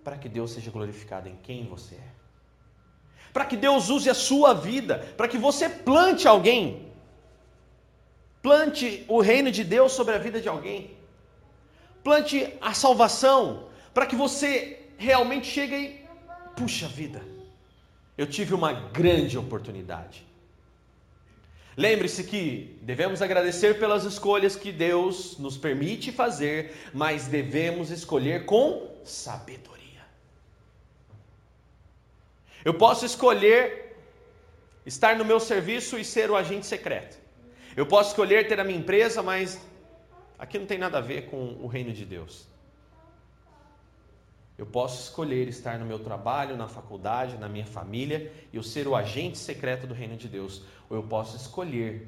para 0.03 0.17
que 0.17 0.27
Deus 0.27 0.51
seja 0.51 0.72
glorificado 0.72 1.29
em 1.29 1.38
quem 1.38 1.65
você 1.65 1.96
é. 1.96 2.13
Para 3.32 3.46
que 3.46 3.55
Deus 3.55 3.89
use 3.89 4.10
a 4.10 4.13
sua 4.13 4.53
vida, 4.53 5.00
para 5.17 5.27
que 5.27 5.38
você 5.38 5.70
plante 5.70 6.27
alguém. 6.27 6.91
Plante 8.41 9.05
o 9.08 9.22
reino 9.22 9.51
de 9.51 9.63
Deus 9.63 9.93
sobre 9.93 10.15
a 10.15 10.17
vida 10.17 10.41
de 10.41 10.50
alguém. 10.50 10.98
Plante 12.03 12.53
a 12.60 12.74
salvação, 12.74 13.67
para 13.93 14.05
que 14.05 14.15
você 14.15 14.86
realmente 14.98 15.48
chegue 15.48 15.75
e 15.75 16.05
puxa 16.55 16.88
vida 16.88 17.32
eu 18.17 18.27
tive 18.27 18.53
uma 18.53 18.74
grande 18.74 19.38
oportunidade. 19.38 20.25
Lembre-se 21.75 22.24
que 22.24 22.77
devemos 22.82 23.22
agradecer 23.22 23.79
pelas 23.79 24.03
escolhas 24.03 24.55
que 24.55 24.72
Deus 24.72 25.38
nos 25.39 25.58
permite 25.58 26.12
fazer, 26.12 26.75
mas 26.93 27.27
devemos 27.27 27.89
escolher 27.89 28.46
com 28.46 28.96
sabedoria. 29.03 30.03
Eu 32.63 32.75
posso 32.75 33.05
escolher 33.05 33.98
estar 34.86 35.15
no 35.17 35.25
meu 35.25 35.39
serviço 35.39 35.98
e 35.98 36.05
ser 36.05 36.29
o 36.29 36.36
agente 36.36 36.67
secreto. 36.67 37.17
Eu 37.75 37.88
posso 37.88 38.10
escolher 38.10 38.48
ter 38.48 38.60
a 38.60 38.63
minha 38.63 38.77
empresa, 38.77 39.24
mas 39.24 39.60
aqui 40.38 40.60
não 40.60 40.67
tem 40.67 40.77
nada 40.77 41.00
a 41.00 41.01
ver 41.01 41.25
com 41.25 41.58
o 41.60 41.65
reino 41.65 41.91
de 41.91 42.05
Deus. 42.05 42.52
Eu 44.57 44.65
posso 44.67 45.01
escolher 45.01 45.48
estar 45.48 45.79
no 45.79 45.86
meu 45.86 45.98
trabalho, 45.98 46.55
na 46.55 46.67
faculdade, 46.67 47.38
na 47.38 47.50
minha 47.50 47.65
família 47.65 48.31
e 48.51 48.57
eu 48.57 48.63
ser 48.63 48.88
o 48.88 48.95
agente 48.95 49.38
secreto 49.38 49.88
do 49.88 49.93
reino 49.93 50.15
de 50.15 50.27
Deus. 50.27 50.62
Ou 50.89 50.98
eu 50.98 51.03
posso 51.03 51.36
escolher 51.36 52.07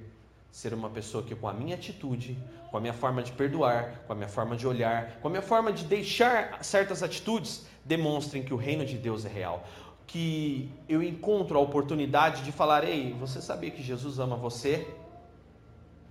ser 0.52 0.74
uma 0.74 0.90
pessoa 0.90 1.24
que, 1.24 1.36
com 1.36 1.48
a 1.48 1.54
minha 1.54 1.75
atitude, 1.75 2.38
com 2.70 2.78
a 2.78 2.80
minha 2.80 2.94
forma 2.94 3.24
de 3.24 3.32
perdoar, 3.32 4.04
com 4.06 4.14
a 4.14 4.16
minha 4.16 4.30
forma 4.30 4.56
de 4.56 4.68
olhar, 4.68 5.20
com 5.20 5.28
a 5.28 5.32
minha 5.32 5.42
forma 5.42 5.74
de 5.74 5.84
deixar 5.86 6.64
certas 6.64 7.02
atitudes, 7.02 7.66
demonstrem 7.84 8.44
que 8.44 8.54
o 8.54 8.58
reino 8.58 8.86
de 8.86 8.98
Deus 8.98 9.25
é 9.25 9.30
real. 9.30 9.68
Que 10.06 10.72
eu 10.88 11.02
encontro 11.02 11.58
a 11.58 11.62
oportunidade 11.62 12.44
de 12.44 12.52
falar: 12.52 12.84
Ei, 12.84 13.12
você 13.14 13.42
sabia 13.42 13.72
que 13.72 13.82
Jesus 13.82 14.20
ama 14.20 14.36
você? 14.36 14.88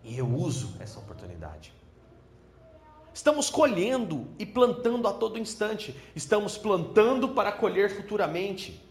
E 0.03 0.19
eu 0.19 0.29
uso 0.29 0.75
essa 0.81 0.99
oportunidade. 0.99 1.73
Estamos 3.15 3.49
colhendo 3.49 4.27
e 4.41 4.45
plantando 4.45 5.07
a 5.07 5.13
todo 5.13 5.39
instante. 5.39 5.95
Estamos 6.17 6.59
plantando 6.59 7.29
para 7.29 7.53
colher 7.53 7.89
futuramente. 7.89 8.85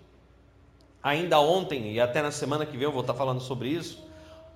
Ainda 1.03 1.41
ontem 1.41 1.91
e 1.91 1.99
até 1.99 2.21
na 2.21 2.31
semana 2.31 2.65
que 2.65 2.77
vem 2.77 2.83
eu 2.83 2.91
vou 2.91 3.01
estar 3.01 3.13
falando 3.13 3.41
sobre 3.41 3.67
isso. 3.67 4.01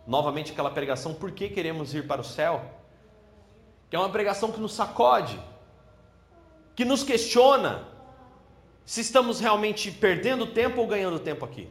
Novamente 0.07 0.53
aquela 0.53 0.71
pregação 0.71 1.13
Por 1.13 1.31
que 1.31 1.49
queremos 1.49 1.93
ir 1.93 2.07
para 2.07 2.21
o 2.21 2.23
céu? 2.23 2.63
Que 3.89 3.97
é 3.97 3.99
uma 3.99 4.09
pregação 4.09 4.53
que 4.53 4.59
nos 4.59 4.71
sacode, 4.71 5.37
que 6.73 6.85
nos 6.85 7.03
questiona 7.03 7.89
se 8.85 9.01
estamos 9.01 9.41
realmente 9.41 9.91
perdendo 9.91 10.47
tempo 10.47 10.79
ou 10.79 10.87
ganhando 10.87 11.19
tempo 11.19 11.43
aqui. 11.43 11.69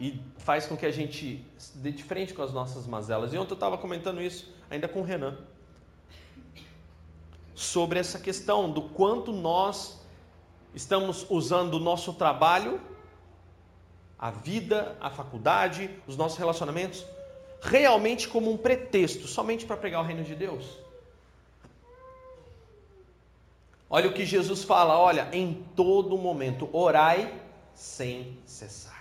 E 0.00 0.18
faz 0.38 0.66
com 0.66 0.76
que 0.76 0.86
a 0.86 0.90
gente 0.90 1.44
dê 1.74 1.92
de 1.92 2.02
frente 2.02 2.32
com 2.32 2.42
as 2.42 2.52
nossas 2.52 2.86
mazelas. 2.86 3.34
E 3.34 3.38
ontem 3.38 3.52
eu 3.52 3.54
estava 3.54 3.76
comentando 3.76 4.20
isso 4.22 4.50
ainda 4.70 4.88
com 4.88 5.00
o 5.00 5.04
Renan, 5.04 5.36
sobre 7.54 7.98
essa 7.98 8.18
questão 8.18 8.70
do 8.70 8.80
quanto 8.80 9.32
nós 9.32 10.00
estamos 10.74 11.26
usando 11.28 11.74
o 11.74 11.80
nosso 11.80 12.14
trabalho, 12.14 12.80
a 14.18 14.30
vida, 14.30 14.96
a 15.00 15.10
faculdade, 15.10 15.90
os 16.06 16.16
nossos 16.16 16.38
relacionamentos, 16.38 17.04
realmente 17.60 18.28
como 18.28 18.50
um 18.50 18.56
pretexto, 18.56 19.26
somente 19.26 19.66
para 19.66 19.76
pregar 19.76 20.02
o 20.02 20.06
reino 20.06 20.24
de 20.24 20.34
Deus. 20.34 20.78
Olha 23.88 24.08
o 24.08 24.14
que 24.14 24.24
Jesus 24.24 24.62
fala, 24.62 24.96
olha, 24.96 25.28
em 25.32 25.66
todo 25.74 26.16
momento, 26.16 26.70
orai 26.72 27.42
sem 27.74 28.38
cessar. 28.46 28.99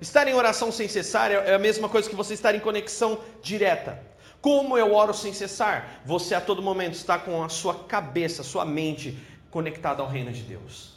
Estar 0.00 0.28
em 0.28 0.34
oração 0.34 0.70
sem 0.70 0.88
cessar 0.88 1.30
é 1.30 1.54
a 1.54 1.58
mesma 1.58 1.88
coisa 1.88 2.08
que 2.08 2.16
você 2.16 2.34
estar 2.34 2.54
em 2.54 2.60
conexão 2.60 3.20
direta. 3.42 4.02
Como 4.40 4.76
eu 4.76 4.94
oro 4.94 5.14
sem 5.14 5.32
cessar? 5.32 6.02
Você 6.04 6.34
a 6.34 6.40
todo 6.40 6.62
momento 6.62 6.94
está 6.94 7.18
com 7.18 7.42
a 7.42 7.48
sua 7.48 7.74
cabeça, 7.84 8.42
sua 8.42 8.64
mente 8.64 9.18
conectada 9.50 10.02
ao 10.02 10.08
reino 10.08 10.30
de 10.30 10.42
Deus. 10.42 10.96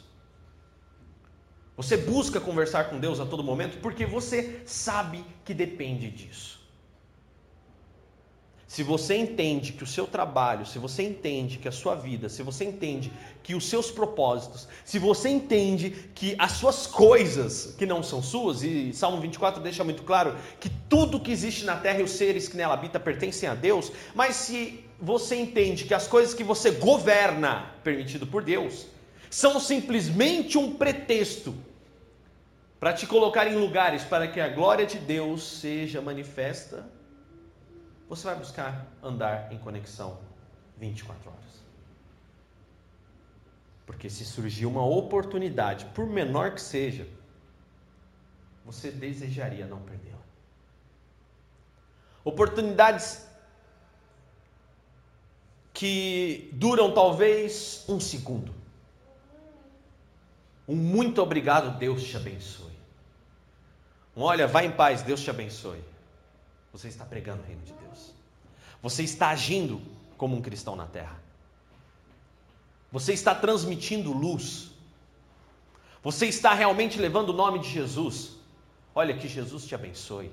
Você 1.76 1.96
busca 1.96 2.38
conversar 2.38 2.90
com 2.90 2.98
Deus 2.98 3.20
a 3.20 3.24
todo 3.24 3.42
momento 3.42 3.78
porque 3.80 4.04
você 4.04 4.60
sabe 4.66 5.24
que 5.46 5.54
depende 5.54 6.10
disso. 6.10 6.59
Se 8.70 8.84
você 8.84 9.16
entende 9.16 9.72
que 9.72 9.82
o 9.82 9.86
seu 9.86 10.06
trabalho, 10.06 10.64
se 10.64 10.78
você 10.78 11.02
entende 11.02 11.58
que 11.58 11.66
a 11.66 11.72
sua 11.72 11.96
vida, 11.96 12.28
se 12.28 12.40
você 12.40 12.64
entende 12.64 13.10
que 13.42 13.52
os 13.52 13.68
seus 13.68 13.90
propósitos, 13.90 14.68
se 14.84 14.96
você 14.96 15.28
entende 15.28 15.90
que 16.14 16.36
as 16.38 16.52
suas 16.52 16.86
coisas 16.86 17.74
que 17.76 17.84
não 17.84 18.00
são 18.00 18.22
suas, 18.22 18.62
e 18.62 18.92
Salmo 18.92 19.20
24 19.20 19.60
deixa 19.60 19.82
muito 19.82 20.04
claro 20.04 20.36
que 20.60 20.70
tudo 20.88 21.18
que 21.18 21.32
existe 21.32 21.64
na 21.64 21.78
terra 21.78 21.98
e 21.98 22.04
os 22.04 22.12
seres 22.12 22.46
que 22.46 22.56
nela 22.56 22.74
habitam 22.74 23.00
pertencem 23.00 23.48
a 23.48 23.56
Deus, 23.56 23.90
mas 24.14 24.36
se 24.36 24.84
você 25.00 25.34
entende 25.34 25.82
que 25.82 25.92
as 25.92 26.06
coisas 26.06 26.32
que 26.32 26.44
você 26.44 26.70
governa, 26.70 27.74
permitido 27.82 28.24
por 28.24 28.44
Deus, 28.44 28.86
são 29.28 29.58
simplesmente 29.58 30.56
um 30.56 30.74
pretexto 30.74 31.56
para 32.78 32.92
te 32.92 33.04
colocar 33.04 33.48
em 33.48 33.56
lugares 33.56 34.04
para 34.04 34.28
que 34.28 34.38
a 34.38 34.46
glória 34.46 34.86
de 34.86 34.98
Deus 34.98 35.58
seja 35.58 36.00
manifesta 36.00 36.99
você 38.10 38.26
vai 38.26 38.34
buscar 38.34 38.88
andar 39.00 39.52
em 39.52 39.58
conexão 39.58 40.18
24 40.78 41.30
horas. 41.30 41.44
Porque 43.86 44.10
se 44.10 44.24
surgir 44.24 44.66
uma 44.66 44.84
oportunidade, 44.84 45.84
por 45.94 46.06
menor 46.06 46.52
que 46.54 46.60
seja, 46.60 47.06
você 48.64 48.90
desejaria 48.90 49.64
não 49.64 49.80
perdê-la. 49.82 50.18
Oportunidades 52.24 53.24
que 55.72 56.50
duram 56.52 56.92
talvez 56.92 57.84
um 57.88 58.00
segundo. 58.00 58.52
Um 60.66 60.74
muito 60.74 61.22
obrigado, 61.22 61.78
Deus 61.78 62.02
te 62.02 62.16
abençoe. 62.16 62.72
Um 64.16 64.22
olha, 64.22 64.48
vai 64.48 64.66
em 64.66 64.72
paz, 64.72 65.00
Deus 65.02 65.20
te 65.20 65.30
abençoe. 65.30 65.89
Você 66.72 66.88
está 66.88 67.04
pregando 67.04 67.42
o 67.42 67.46
reino 67.46 67.62
de 67.62 67.72
Deus. 67.72 68.12
Você 68.82 69.02
está 69.02 69.30
agindo 69.30 69.80
como 70.16 70.36
um 70.36 70.42
cristão 70.42 70.76
na 70.76 70.86
terra. 70.86 71.18
Você 72.92 73.12
está 73.12 73.34
transmitindo 73.34 74.12
luz. 74.12 74.70
Você 76.02 76.26
está 76.26 76.54
realmente 76.54 76.98
levando 76.98 77.30
o 77.30 77.32
nome 77.32 77.58
de 77.58 77.68
Jesus. 77.68 78.36
Olha 78.94 79.16
que 79.16 79.28
Jesus 79.28 79.66
te 79.66 79.74
abençoe. 79.74 80.32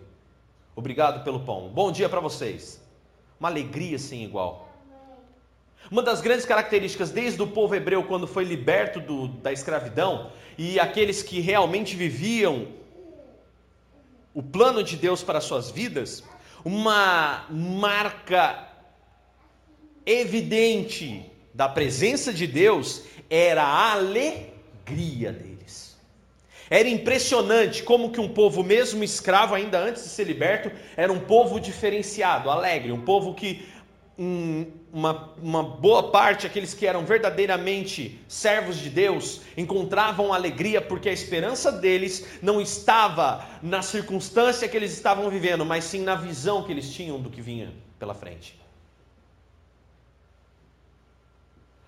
Obrigado 0.76 1.24
pelo 1.24 1.40
pão. 1.40 1.70
Bom 1.70 1.92
dia 1.92 2.08
para 2.08 2.20
vocês. 2.20 2.82
Uma 3.40 3.50
alegria 3.50 4.00
sem 4.00 4.24
igual. 4.24 4.68
Uma 5.90 6.04
das 6.04 6.22
grandes 6.22 6.46
características 6.46 7.12
desde 7.12 7.42
o 7.42 7.48
povo 7.48 7.74
hebreu, 7.76 8.04
quando 8.04 8.28
foi 8.28 8.44
liberto 8.44 9.00
do, 9.00 9.28
da 9.28 9.54
escravidão, 9.54 10.32
e 10.58 10.80
aqueles 10.80 11.24
que 11.24 11.40
realmente 11.40 11.96
viviam 11.96 12.68
o 14.38 14.44
plano 14.44 14.84
de 14.84 14.96
Deus 14.96 15.24
para 15.24 15.42
suas 15.42 15.72
vidas, 15.72 16.24
uma 16.64 17.48
marca 17.50 18.68
evidente 20.06 21.26
da 21.56 21.68
presença 21.68 22.32
de 22.32 22.46
Deus 22.46 23.02
era 23.32 23.64
a 23.64 23.94
alegria 23.94 25.32
deles. 25.32 25.98
Era 26.70 26.88
impressionante 26.88 27.82
como 27.82 28.12
que 28.12 28.22
um 28.22 28.30
povo 28.30 28.64
mesmo 28.64 29.04
escravo 29.04 29.56
ainda 29.56 29.80
antes 29.80 30.04
de 30.04 30.10
ser 30.10 30.26
liberto, 30.26 30.72
era 30.96 31.12
um 31.12 31.22
povo 31.22 31.60
diferenciado, 31.60 32.52
alegre, 32.52 32.92
um 32.92 33.02
povo 33.02 33.34
que 33.34 33.68
uma, 34.92 35.34
uma 35.42 35.64
boa 35.64 36.12
parte, 36.12 36.48
aqueles 36.48 36.74
que 36.74 36.88
eram 36.88 37.06
verdadeiramente 37.06 38.20
servos 38.28 38.78
de 38.78 38.90
Deus, 38.90 39.42
encontravam 39.56 40.34
alegria 40.34 40.82
porque 40.82 41.10
a 41.10 41.14
esperança 41.14 41.72
deles 41.72 42.26
não 42.42 42.62
estava 42.62 43.46
na 43.62 43.82
circunstância 43.82 44.68
que 44.68 44.78
eles 44.78 44.94
estavam 44.94 45.30
vivendo, 45.30 45.66
mas 45.66 45.84
sim 45.84 46.02
na 46.02 46.16
visão 46.16 46.64
que 46.64 46.72
eles 46.72 46.92
tinham 46.92 47.20
do 47.20 47.30
que 47.30 47.42
vinha 47.42 47.74
pela 48.00 48.14
frente. 48.14 48.60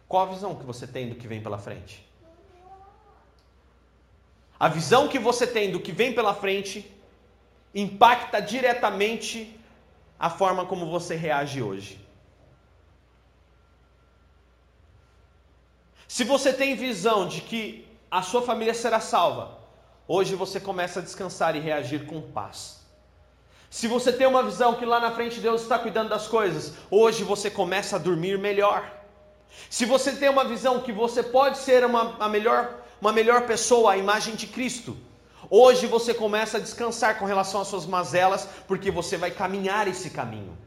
Qual 0.08 0.24
a 0.28 0.32
visão 0.32 0.56
que 0.56 0.66
você 0.66 0.88
tem 0.88 1.08
do 1.08 1.16
que 1.16 1.28
vem 1.28 1.42
pela 1.42 1.58
frente? 1.58 2.06
A 4.60 4.68
visão 4.68 5.08
que 5.08 5.18
você 5.18 5.48
tem 5.48 5.72
do 5.72 5.80
que 5.80 5.92
vem 5.92 6.14
pela 6.14 6.34
frente 6.34 6.92
impacta 7.74 8.42
diretamente 8.42 9.58
a 10.20 10.30
forma 10.30 10.66
como 10.66 10.90
você 10.90 11.16
reage 11.16 11.62
hoje. 11.62 12.09
Se 16.10 16.24
você 16.24 16.52
tem 16.52 16.76
visão 16.76 17.28
de 17.28 17.40
que 17.40 17.88
a 18.10 18.24
sua 18.24 18.42
família 18.42 18.74
será 18.74 19.00
salva, 19.00 19.60
hoje 20.08 20.34
você 20.34 20.60
começa 20.60 21.00
a 21.00 21.04
descansar 21.04 21.56
e 21.56 21.60
reagir 21.60 22.08
com 22.08 22.20
paz. 22.20 22.80
Se 23.70 23.88
você 23.88 24.12
tem 24.12 24.26
uma 24.26 24.42
visão 24.42 24.74
que 24.74 24.88
lá 24.88 25.00
na 25.00 25.12
frente 25.12 25.40
Deus 25.40 25.62
está 25.62 25.78
cuidando 25.78 26.10
das 26.10 26.28
coisas, 26.28 26.74
hoje 26.90 27.24
você 27.24 27.52
começa 27.52 27.96
a 27.96 28.00
dormir 28.00 28.40
melhor. 28.40 28.92
Se 29.70 29.86
você 29.86 30.12
tem 30.14 30.30
uma 30.30 30.44
visão 30.44 30.82
que 30.82 30.92
você 30.92 31.22
pode 31.22 31.60
ser 31.60 31.86
uma, 31.86 32.16
a 32.20 32.28
melhor, 32.28 32.82
uma 33.00 33.14
melhor 33.14 33.46
pessoa, 33.46 33.92
a 33.92 33.98
imagem 33.98 34.34
de 34.34 34.48
Cristo, 34.48 34.98
hoje 35.48 35.86
você 35.86 36.12
começa 36.12 36.58
a 36.58 36.60
descansar 36.60 37.20
com 37.20 37.26
relação 37.26 37.62
às 37.62 37.68
suas 37.68 37.86
mazelas, 37.86 38.50
porque 38.68 38.90
você 38.90 39.16
vai 39.16 39.30
caminhar 39.30 39.88
esse 39.88 40.10
caminho. 40.10 40.58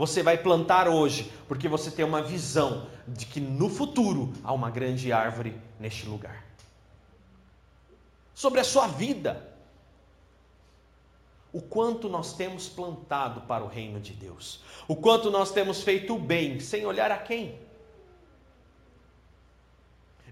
Você 0.00 0.22
vai 0.22 0.38
plantar 0.38 0.88
hoje, 0.88 1.30
porque 1.46 1.68
você 1.68 1.90
tem 1.90 2.06
uma 2.06 2.22
visão 2.22 2.88
de 3.06 3.26
que 3.26 3.38
no 3.38 3.68
futuro 3.68 4.32
há 4.42 4.50
uma 4.50 4.70
grande 4.70 5.12
árvore 5.12 5.54
neste 5.78 6.06
lugar. 6.06 6.42
Sobre 8.34 8.60
a 8.60 8.64
sua 8.64 8.86
vida, 8.86 9.46
o 11.52 11.60
quanto 11.60 12.08
nós 12.08 12.32
temos 12.32 12.66
plantado 12.66 13.42
para 13.42 13.62
o 13.62 13.68
reino 13.68 14.00
de 14.00 14.14
Deus, 14.14 14.62
o 14.88 14.96
quanto 14.96 15.30
nós 15.30 15.52
temos 15.52 15.82
feito 15.82 16.14
o 16.14 16.18
bem, 16.18 16.60
sem 16.60 16.86
olhar 16.86 17.10
a 17.12 17.18
quem. 17.18 17.58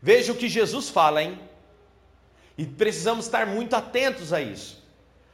Veja 0.01 0.33
o 0.33 0.37
que 0.37 0.49
Jesus 0.49 0.88
fala, 0.88 1.23
hein? 1.23 1.38
E 2.57 2.64
precisamos 2.64 3.27
estar 3.27 3.47
muito 3.47 3.77
atentos 3.77 4.33
a 4.33 4.40
isso. 4.40 4.83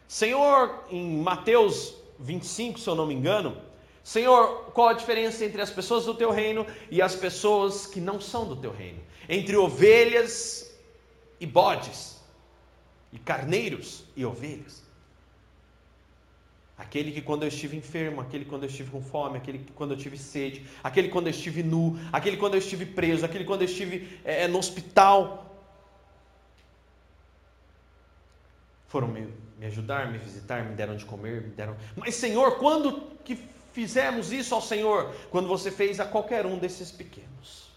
Senhor, 0.08 0.86
em 0.90 1.18
Mateus 1.18 1.94
25, 2.18 2.80
se 2.80 2.90
eu 2.90 2.96
não 2.96 3.06
me 3.06 3.14
engano, 3.14 3.63
Senhor, 4.04 4.70
qual 4.74 4.88
a 4.88 4.92
diferença 4.92 5.46
entre 5.46 5.62
as 5.62 5.70
pessoas 5.70 6.04
do 6.04 6.14
teu 6.14 6.30
reino 6.30 6.66
e 6.90 7.00
as 7.00 7.16
pessoas 7.16 7.86
que 7.86 7.98
não 7.98 8.20
são 8.20 8.46
do 8.46 8.54
teu 8.54 8.70
reino? 8.70 9.00
Entre 9.26 9.56
ovelhas 9.56 10.70
e 11.40 11.46
bodes, 11.46 12.22
e 13.10 13.18
carneiros 13.18 14.04
e 14.14 14.22
ovelhas. 14.22 14.84
Aquele 16.76 17.12
que 17.12 17.22
quando 17.22 17.44
eu 17.44 17.48
estive 17.48 17.78
enfermo, 17.78 18.20
aquele 18.20 18.44
quando 18.44 18.64
eu 18.64 18.68
estive 18.68 18.90
com 18.90 19.00
fome, 19.00 19.38
aquele 19.38 19.60
que 19.60 19.72
quando 19.72 19.92
eu 19.92 19.96
tive 19.96 20.18
sede, 20.18 20.66
aquele 20.82 21.08
quando 21.08 21.28
eu 21.28 21.30
estive 21.30 21.62
nu, 21.62 21.98
aquele 22.12 22.36
quando 22.36 22.54
eu 22.54 22.58
estive 22.58 22.84
preso, 22.84 23.24
aquele 23.24 23.44
quando 23.44 23.62
eu 23.62 23.66
estive 23.66 24.20
é, 24.22 24.46
no 24.46 24.58
hospital. 24.58 25.50
Foram 28.86 29.08
me, 29.08 29.32
me 29.58 29.64
ajudar, 29.64 30.12
me 30.12 30.18
visitar, 30.18 30.62
me 30.62 30.74
deram 30.74 30.94
de 30.94 31.06
comer, 31.06 31.40
me 31.40 31.50
deram. 31.50 31.74
Mas 31.96 32.16
Senhor, 32.16 32.58
quando 32.58 33.00
que 33.24 33.53
fizemos 33.74 34.30
isso 34.32 34.54
ao 34.54 34.62
Senhor 34.62 35.12
quando 35.30 35.48
você 35.48 35.70
fez 35.70 35.98
a 35.98 36.06
qualquer 36.06 36.46
um 36.46 36.56
desses 36.58 36.92
pequenos. 36.92 37.68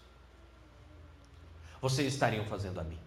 Vocês 1.82 2.14
estariam 2.14 2.44
fazendo 2.44 2.78
a 2.80 2.84
mim. 2.84 2.98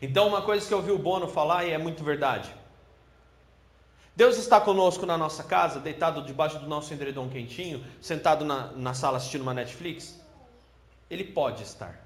Então, 0.00 0.26
uma 0.28 0.42
coisa 0.42 0.66
que 0.66 0.72
eu 0.72 0.78
ouvi 0.78 0.90
o 0.90 0.98
Bono 0.98 1.28
falar 1.28 1.66
e 1.66 1.70
é 1.70 1.78
muito 1.78 2.02
verdade. 2.02 2.54
Deus 4.16 4.38
está 4.38 4.60
conosco 4.60 5.04
na 5.04 5.18
nossa 5.18 5.42
casa, 5.42 5.78
deitado 5.78 6.22
debaixo 6.22 6.58
do 6.58 6.66
nosso 6.66 6.92
edredom 6.92 7.28
quentinho, 7.28 7.84
sentado 8.00 8.44
na, 8.44 8.72
na 8.72 8.94
sala 8.94 9.18
assistindo 9.18 9.42
uma 9.42 9.54
Netflix? 9.54 10.18
Ele 11.10 11.24
pode 11.24 11.62
estar. 11.62 12.02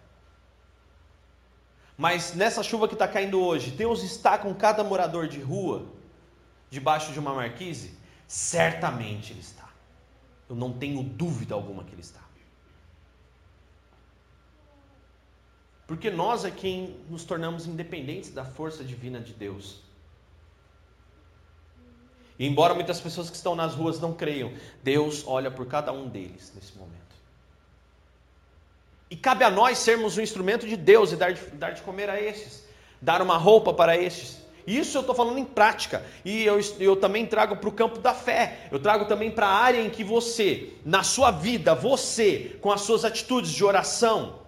Mas 1.96 2.34
nessa 2.34 2.62
chuva 2.62 2.88
que 2.88 2.94
está 2.94 3.06
caindo 3.06 3.40
hoje, 3.40 3.70
Deus 3.70 4.02
está 4.02 4.38
com 4.38 4.54
cada 4.54 4.82
morador 4.82 5.28
de 5.28 5.40
rua 5.40 5.97
debaixo 6.70 7.12
de 7.12 7.18
uma 7.18 7.34
marquise? 7.34 7.96
Certamente 8.26 9.32
ele 9.32 9.40
está. 9.40 9.68
Eu 10.48 10.56
não 10.56 10.72
tenho 10.72 11.02
dúvida 11.02 11.54
alguma 11.54 11.84
que 11.84 11.92
ele 11.94 12.02
está. 12.02 12.20
Porque 15.88 16.10
nós 16.10 16.44
é 16.44 16.50
quem 16.50 17.00
nos 17.08 17.24
tornamos 17.24 17.66
independentes 17.66 18.30
da 18.30 18.44
força 18.44 18.84
divina 18.84 19.20
de 19.20 19.32
Deus. 19.32 19.80
E 22.38 22.46
embora 22.46 22.74
muitas 22.74 23.00
pessoas 23.00 23.30
que 23.30 23.36
estão 23.36 23.56
nas 23.56 23.74
ruas 23.74 23.98
não 23.98 24.12
creiam, 24.12 24.52
Deus 24.82 25.24
olha 25.26 25.50
por 25.50 25.66
cada 25.66 25.90
um 25.90 26.06
deles 26.06 26.52
nesse 26.54 26.76
momento. 26.76 26.98
E 29.10 29.16
cabe 29.16 29.44
a 29.44 29.50
nós 29.50 29.78
sermos 29.78 30.18
um 30.18 30.20
instrumento 30.20 30.66
de 30.66 30.76
Deus 30.76 31.10
e 31.10 31.16
dar 31.16 31.32
dar 31.54 31.70
de 31.70 31.80
comer 31.80 32.10
a 32.10 32.20
estes, 32.20 32.64
dar 33.00 33.22
uma 33.22 33.38
roupa 33.38 33.72
para 33.72 33.96
estes, 33.96 34.36
isso 34.76 34.96
eu 34.96 35.00
estou 35.00 35.14
falando 35.14 35.38
em 35.38 35.44
prática. 35.44 36.04
E 36.24 36.44
eu, 36.44 36.58
eu 36.78 36.96
também 36.96 37.26
trago 37.26 37.56
para 37.56 37.68
o 37.68 37.72
campo 37.72 37.98
da 38.00 38.12
fé. 38.12 38.68
Eu 38.70 38.78
trago 38.78 39.06
também 39.06 39.30
para 39.30 39.46
a 39.46 39.54
área 39.54 39.80
em 39.80 39.88
que 39.88 40.04
você, 40.04 40.74
na 40.84 41.02
sua 41.02 41.30
vida, 41.30 41.74
você, 41.74 42.58
com 42.60 42.70
as 42.70 42.82
suas 42.82 43.04
atitudes 43.04 43.50
de 43.50 43.64
oração, 43.64 44.40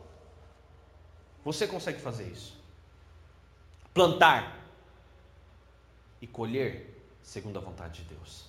você 1.44 1.66
consegue 1.66 2.00
fazer 2.00 2.24
isso. 2.24 2.59
Plantar 3.94 4.59
e 6.20 6.26
colher 6.26 7.02
segundo 7.22 7.59
a 7.59 7.62
vontade 7.62 8.02
de 8.02 8.14
Deus. 8.14 8.44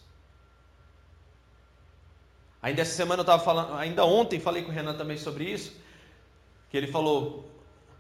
Ainda 2.62 2.82
essa 2.82 2.94
semana 2.94 3.22
eu 3.22 3.24
estava 3.24 3.44
falando, 3.44 3.74
ainda 3.76 4.06
ontem 4.06 4.40
falei 4.40 4.64
com 4.64 4.70
o 4.70 4.74
Renan 4.74 4.96
também 4.96 5.18
sobre 5.18 5.46
isso, 5.46 5.76
que 6.70 6.78
ele 6.78 6.88
falou 6.88 7.50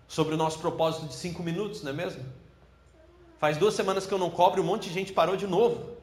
sobre 0.07 0.33
o 0.33 0.37
nosso 0.37 0.59
propósito 0.59 1.07
de 1.07 1.15
cinco 1.15 1.41
minutos, 1.41 1.81
não 1.81 1.91
é 1.91 1.93
mesmo? 1.93 2.40
Faz 3.41 3.57
duas 3.57 3.73
semanas 3.73 4.05
que 4.05 4.13
eu 4.13 4.19
não 4.19 4.29
cobro 4.29 4.61
e 4.61 4.63
um 4.63 4.67
monte 4.67 4.87
de 4.87 4.93
gente 4.93 5.11
parou 5.11 5.35
de 5.35 5.47
novo. 5.47 5.97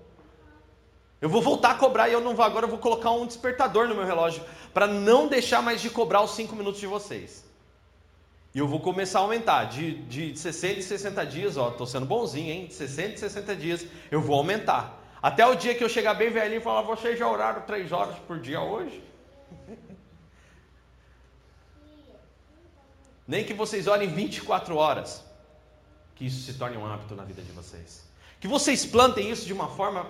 Eu 1.20 1.28
vou 1.28 1.40
voltar 1.40 1.70
a 1.70 1.74
cobrar 1.76 2.08
e 2.08 2.12
eu 2.12 2.20
não 2.20 2.34
vou 2.34 2.44
agora, 2.44 2.66
eu 2.66 2.68
vou 2.68 2.80
colocar 2.80 3.12
um 3.12 3.24
despertador 3.24 3.86
no 3.86 3.94
meu 3.94 4.04
relógio 4.04 4.42
para 4.74 4.88
não 4.88 5.28
deixar 5.28 5.62
mais 5.62 5.80
de 5.80 5.88
cobrar 5.88 6.20
os 6.20 6.32
5 6.32 6.56
minutos 6.56 6.80
de 6.80 6.88
vocês. 6.88 7.44
E 8.52 8.58
eu 8.58 8.66
vou 8.66 8.80
começar 8.80 9.20
a 9.20 9.22
aumentar 9.22 9.66
de, 9.66 10.02
de 10.02 10.36
60 10.36 10.80
e 10.80 10.82
60 10.82 11.26
dias, 11.26 11.56
ó, 11.56 11.70
tô 11.70 11.86
sendo 11.86 12.06
bonzinho, 12.06 12.50
hein? 12.50 12.66
De 12.66 12.74
60 12.74 13.14
e 13.14 13.18
60 13.18 13.54
dias 13.54 13.86
eu 14.10 14.20
vou 14.20 14.36
aumentar. 14.36 15.00
Até 15.22 15.46
o 15.46 15.54
dia 15.54 15.76
que 15.76 15.84
eu 15.84 15.88
chegar 15.88 16.14
bem 16.14 16.30
velhinho 16.30 16.58
e 16.58 16.64
falar, 16.64 16.82
vocês 16.82 17.16
já 17.16 17.30
oraram 17.30 17.62
3 17.62 17.92
horas 17.92 18.18
por 18.26 18.40
dia 18.40 18.60
hoje? 18.60 19.00
Nem 23.28 23.44
que 23.44 23.54
vocês 23.54 23.86
orem 23.86 24.08
24 24.08 24.74
horas. 24.74 25.27
Que 26.18 26.26
isso 26.26 26.44
se 26.44 26.58
torne 26.58 26.76
um 26.76 26.84
hábito 26.84 27.14
na 27.14 27.24
vida 27.24 27.40
de 27.40 27.52
vocês. 27.52 28.02
Que 28.40 28.48
vocês 28.48 28.84
plantem 28.84 29.30
isso 29.30 29.46
de 29.46 29.52
uma 29.52 29.68
forma 29.68 30.04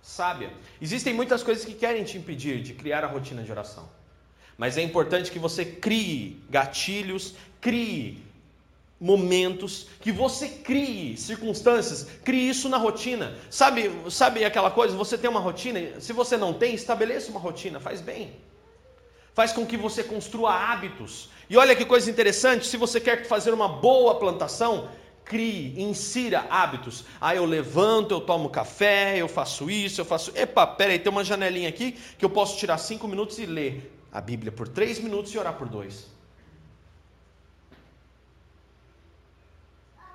sábia. 0.00 0.50
Existem 0.80 1.12
muitas 1.12 1.42
coisas 1.42 1.66
que 1.66 1.74
querem 1.74 2.02
te 2.02 2.16
impedir 2.16 2.62
de 2.62 2.72
criar 2.72 3.04
a 3.04 3.06
rotina 3.06 3.42
de 3.42 3.52
oração. 3.52 3.86
Mas 4.56 4.78
é 4.78 4.82
importante 4.82 5.30
que 5.30 5.38
você 5.38 5.64
crie 5.64 6.42
gatilhos, 6.48 7.34
crie 7.60 8.22
momentos, 8.98 9.88
que 10.00 10.10
você 10.10 10.48
crie 10.48 11.14
circunstâncias, 11.18 12.06
crie 12.24 12.48
isso 12.48 12.70
na 12.70 12.78
rotina. 12.78 13.36
Sabe, 13.50 13.90
sabe 14.10 14.46
aquela 14.46 14.70
coisa? 14.70 14.96
Você 14.96 15.18
tem 15.18 15.28
uma 15.28 15.40
rotina, 15.40 16.00
se 16.00 16.14
você 16.14 16.38
não 16.38 16.54
tem, 16.54 16.74
estabeleça 16.74 17.30
uma 17.30 17.40
rotina, 17.40 17.78
faz 17.78 18.00
bem. 18.00 18.34
Faz 19.34 19.52
com 19.52 19.66
que 19.66 19.76
você 19.76 20.02
construa 20.02 20.54
hábitos. 20.54 21.28
E 21.50 21.56
olha 21.58 21.76
que 21.76 21.84
coisa 21.84 22.10
interessante, 22.10 22.66
se 22.66 22.78
você 22.78 22.98
quer 22.98 23.26
fazer 23.26 23.52
uma 23.52 23.68
boa 23.68 24.14
plantação, 24.14 24.88
crie, 25.24 25.80
insira 25.80 26.46
hábitos. 26.50 27.04
Ah, 27.20 27.34
eu 27.34 27.44
levanto, 27.44 28.12
eu 28.12 28.20
tomo 28.20 28.50
café, 28.50 29.16
eu 29.16 29.28
faço 29.28 29.70
isso, 29.70 30.00
eu 30.00 30.04
faço. 30.04 30.32
Epa, 30.36 30.66
peraí, 30.66 30.98
tem 30.98 31.10
uma 31.10 31.24
janelinha 31.24 31.68
aqui 31.68 31.92
que 31.92 32.24
eu 32.24 32.30
posso 32.30 32.58
tirar 32.58 32.78
cinco 32.78 33.08
minutos 33.08 33.38
e 33.38 33.46
ler 33.46 33.92
a 34.12 34.20
Bíblia 34.20 34.52
por 34.52 34.68
três 34.68 34.98
minutos 34.98 35.32
e 35.32 35.38
orar 35.38 35.54
por 35.54 35.68
dois. 35.68 36.06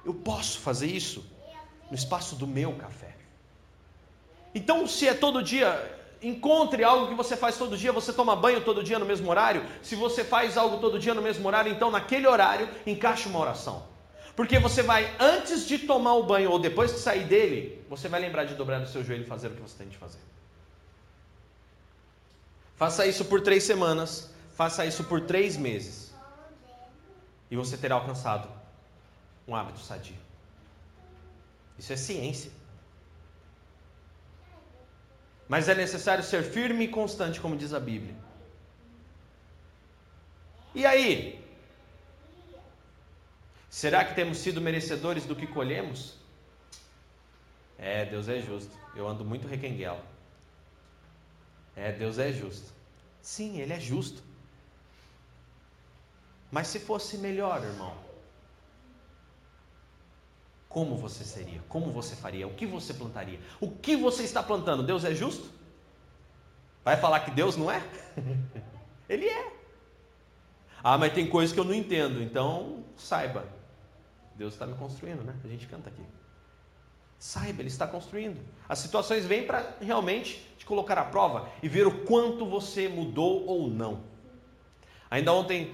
Eu 0.05 0.13
posso 0.13 0.59
fazer 0.59 0.87
isso 0.87 1.25
no 1.89 1.95
espaço 1.95 2.35
do 2.35 2.47
meu 2.47 2.73
café. 2.73 3.15
Então, 4.55 4.87
se 4.87 5.07
é 5.07 5.13
todo 5.13 5.43
dia, 5.43 5.99
encontre 6.21 6.83
algo 6.83 7.07
que 7.07 7.13
você 7.13 7.35
faz 7.35 7.57
todo 7.57 7.77
dia, 7.77 7.91
você 7.91 8.11
toma 8.13 8.35
banho 8.35 8.61
todo 8.61 8.83
dia 8.83 8.97
no 8.97 9.05
mesmo 9.05 9.29
horário. 9.29 9.65
Se 9.83 9.95
você 9.95 10.23
faz 10.23 10.57
algo 10.57 10.77
todo 10.77 10.97
dia 10.97 11.13
no 11.13 11.21
mesmo 11.21 11.47
horário, 11.47 11.71
então 11.71 11.91
naquele 11.91 12.27
horário 12.27 12.69
encaixe 12.85 13.27
uma 13.27 13.39
oração. 13.39 13.83
Porque 14.39 14.57
você 14.57 14.81
vai, 14.81 15.13
antes 15.19 15.67
de 15.67 15.79
tomar 15.79 16.13
o 16.13 16.23
banho 16.23 16.49
ou 16.49 16.57
depois 16.57 16.93
de 16.93 16.99
sair 16.99 17.25
dele, 17.25 17.85
você 17.89 18.07
vai 18.07 18.21
lembrar 18.21 18.45
de 18.45 18.55
dobrar 18.55 18.79
no 18.79 18.87
seu 18.87 19.03
joelho 19.03 19.23
e 19.23 19.27
fazer 19.27 19.49
o 19.49 19.51
que 19.53 19.61
você 19.61 19.77
tem 19.77 19.89
de 19.89 19.97
fazer. 19.97 20.21
Faça 22.77 23.05
isso 23.05 23.25
por 23.25 23.41
três 23.41 23.63
semanas, 23.63 24.33
faça 24.55 24.85
isso 24.85 25.03
por 25.03 25.19
três 25.19 25.57
meses. 25.57 26.15
E 27.51 27.57
você 27.57 27.75
terá 27.75 27.95
alcançado 27.95 28.49
um 29.45 29.53
hábito 29.53 29.81
sadio. 29.81 30.15
Isso 31.77 31.91
é 31.91 31.97
ciência. 31.97 32.49
Mas 35.49 35.67
é 35.67 35.75
necessário 35.75 36.23
ser 36.23 36.43
firme 36.43 36.85
e 36.85 36.87
constante, 36.87 37.41
como 37.41 37.57
diz 37.57 37.73
a 37.73 37.79
Bíblia. 37.81 38.15
E 40.73 40.85
aí? 40.85 41.38
Será 43.69 44.03
que 44.03 44.15
temos 44.15 44.39
sido 44.39 44.59
merecedores 44.59 45.25
do 45.25 45.35
que 45.35 45.45
colhemos? 45.45 46.15
É, 47.77 48.05
Deus 48.05 48.27
é 48.27 48.41
justo. 48.41 48.75
Eu 48.95 49.07
ando 49.07 49.23
muito 49.23 49.47
requenguela. 49.47 50.03
É, 51.75 51.91
Deus 51.91 52.17
é 52.17 52.33
justo. 52.33 52.73
Sim, 53.21 53.59
Ele 53.59 53.73
é 53.73 53.79
justo. 53.79 54.23
Mas 56.51 56.67
se 56.67 56.79
fosse 56.79 57.17
melhor, 57.17 57.63
irmão, 57.63 57.95
como 60.67 60.97
você 60.97 61.23
seria? 61.23 61.61
Como 61.69 61.91
você 61.91 62.15
faria? 62.15 62.47
O 62.47 62.53
que 62.53 62.65
você 62.65 62.93
plantaria? 62.93 63.39
O 63.61 63.71
que 63.71 63.95
você 63.95 64.23
está 64.23 64.41
plantando? 64.41 64.83
Deus 64.83 65.05
é 65.05 65.13
justo? 65.13 65.49
Vai 66.83 66.97
falar 66.97 67.19
que 67.21 67.31
Deus 67.31 67.55
não 67.55 67.71
é? 67.71 67.83
Ele 69.07 69.27
é. 69.27 69.53
Ah, 70.83 70.97
mas 70.97 71.13
tem 71.13 71.27
coisas 71.29 71.53
que 71.53 71.59
eu 71.59 71.63
não 71.63 71.73
entendo, 71.73 72.21
então 72.21 72.83
saiba. 72.95 73.58
Deus 74.39 74.53
está 74.53 74.65
me 74.65 74.73
construindo, 74.75 75.21
né? 75.21 75.35
A 75.43 75.47
gente 75.49 75.67
canta 75.67 75.89
aqui. 75.89 76.01
Saiba, 77.17 77.61
Ele 77.61 77.67
está 77.67 77.85
construindo. 77.85 78.39
As 78.69 78.79
situações 78.79 79.25
vêm 79.25 79.45
para 79.45 79.75
realmente 79.81 80.49
te 80.57 80.65
colocar 80.65 80.97
à 80.97 81.03
prova 81.03 81.49
e 81.61 81.67
ver 81.67 81.85
o 81.85 82.05
quanto 82.05 82.45
você 82.45 82.87
mudou 82.87 83.45
ou 83.45 83.67
não. 83.67 84.01
Ainda 85.11 85.33
ontem, 85.33 85.73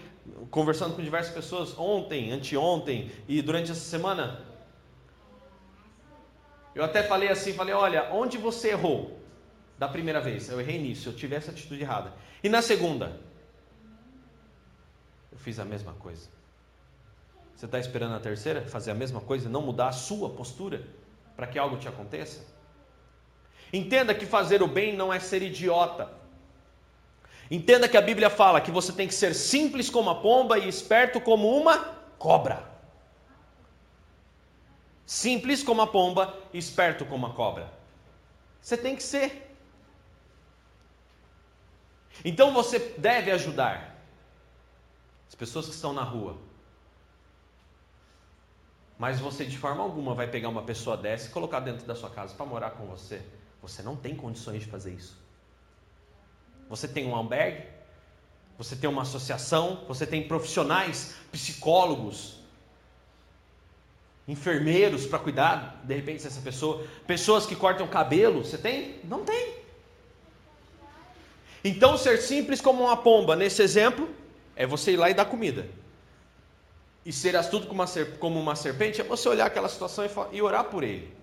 conversando 0.49 0.95
com 0.95 1.03
diversas 1.03 1.31
pessoas, 1.31 1.77
ontem, 1.77 2.31
anteontem 2.31 3.11
e 3.27 3.39
durante 3.39 3.69
essa 3.69 3.81
semana, 3.81 4.43
eu 6.73 6.83
até 6.83 7.03
falei 7.03 7.29
assim, 7.29 7.53
falei, 7.53 7.75
olha, 7.75 8.11
onde 8.11 8.39
você 8.39 8.69
errou 8.69 9.19
da 9.77 9.87
primeira 9.87 10.19
vez? 10.19 10.49
Eu 10.49 10.59
errei 10.59 10.81
nisso, 10.81 11.09
eu 11.09 11.15
tive 11.15 11.35
essa 11.35 11.51
atitude 11.51 11.83
errada. 11.83 12.13
E 12.43 12.49
na 12.49 12.63
segunda? 12.63 13.21
Eu 15.31 15.37
fiz 15.37 15.59
a 15.59 15.65
mesma 15.65 15.93
coisa. 15.93 16.33
Você 17.55 17.65
está 17.65 17.79
esperando 17.79 18.15
a 18.15 18.19
terceira 18.19 18.65
fazer 18.67 18.91
a 18.91 18.95
mesma 18.95 19.21
coisa, 19.21 19.49
não 19.49 19.61
mudar 19.61 19.87
a 19.87 19.93
sua 19.93 20.29
postura? 20.29 20.85
para 21.35 21.47
que 21.47 21.59
algo 21.59 21.77
te 21.77 21.87
aconteça? 21.87 22.45
Entenda 23.73 24.15
que 24.15 24.25
fazer 24.25 24.63
o 24.63 24.67
bem 24.67 24.95
não 24.95 25.11
é 25.11 25.19
ser 25.19 25.41
idiota. 25.41 26.11
Entenda 27.51 27.89
que 27.89 27.97
a 27.97 28.01
Bíblia 28.01 28.29
fala 28.29 28.61
que 28.61 28.71
você 28.71 28.93
tem 28.93 29.07
que 29.07 29.13
ser 29.13 29.35
simples 29.35 29.89
como 29.89 30.09
a 30.09 30.15
pomba 30.15 30.57
e 30.57 30.67
esperto 30.67 31.19
como 31.19 31.55
uma 31.55 31.77
cobra. 32.17 32.63
Simples 35.05 35.61
como 35.61 35.81
a 35.81 35.87
pomba 35.87 36.35
e 36.53 36.57
esperto 36.57 37.05
como 37.05 37.27
a 37.27 37.33
cobra. 37.33 37.71
Você 38.61 38.77
tem 38.77 38.95
que 38.95 39.03
ser. 39.03 39.55
Então 42.23 42.53
você 42.53 42.79
deve 42.97 43.29
ajudar 43.29 43.95
as 45.27 45.35
pessoas 45.35 45.65
que 45.65 45.73
estão 45.73 45.91
na 45.91 46.03
rua, 46.03 46.37
mas 48.97 49.19
você 49.19 49.45
de 49.45 49.57
forma 49.57 49.83
alguma 49.83 50.13
vai 50.13 50.27
pegar 50.27 50.49
uma 50.49 50.63
pessoa 50.63 50.95
dessa 50.95 51.27
e 51.27 51.31
colocar 51.31 51.59
dentro 51.59 51.85
da 51.85 51.95
sua 51.95 52.09
casa 52.09 52.33
para 52.33 52.45
morar 52.45 52.71
com 52.71 52.85
você. 52.85 53.21
Você 53.61 53.81
não 53.81 53.95
tem 53.95 54.15
condições 54.15 54.61
de 54.63 54.69
fazer 54.69 54.93
isso. 54.93 55.17
Você 56.69 56.87
tem 56.87 57.05
um 57.05 57.15
albergue, 57.15 57.63
você 58.57 58.75
tem 58.75 58.89
uma 58.89 59.01
associação, 59.01 59.83
você 59.87 60.07
tem 60.07 60.27
profissionais, 60.27 61.15
psicólogos, 61.31 62.39
enfermeiros 64.27 65.05
para 65.05 65.19
cuidar, 65.19 65.81
de 65.83 65.93
repente, 65.93 66.23
dessa 66.23 66.41
pessoa, 66.41 66.85
pessoas 67.05 67.45
que 67.45 67.55
cortam 67.55 67.87
cabelo, 67.87 68.43
você 68.43 68.57
tem? 68.57 68.99
Não 69.03 69.23
tem. 69.23 69.55
Então, 71.63 71.97
ser 71.97 72.19
simples 72.19 72.61
como 72.61 72.83
uma 72.83 72.97
pomba, 72.97 73.35
nesse 73.35 73.61
exemplo, 73.61 74.09
é 74.55 74.65
você 74.65 74.93
ir 74.93 74.97
lá 74.97 75.09
e 75.09 75.13
dar 75.13 75.25
comida 75.25 75.67
e 77.05 77.13
ser 77.13 77.35
astuto 77.35 77.67
como 77.67 77.83
uma, 77.83 78.05
como 78.19 78.39
uma 78.39 78.55
serpente 78.55 78.99
é 78.99 79.03
você 79.03 79.29
olhar 79.29 79.45
aquela 79.45 79.69
situação 79.69 80.03
e, 80.05 80.09
e 80.35 80.41
orar 80.41 80.65
por 80.65 80.83
ele. 80.83 81.15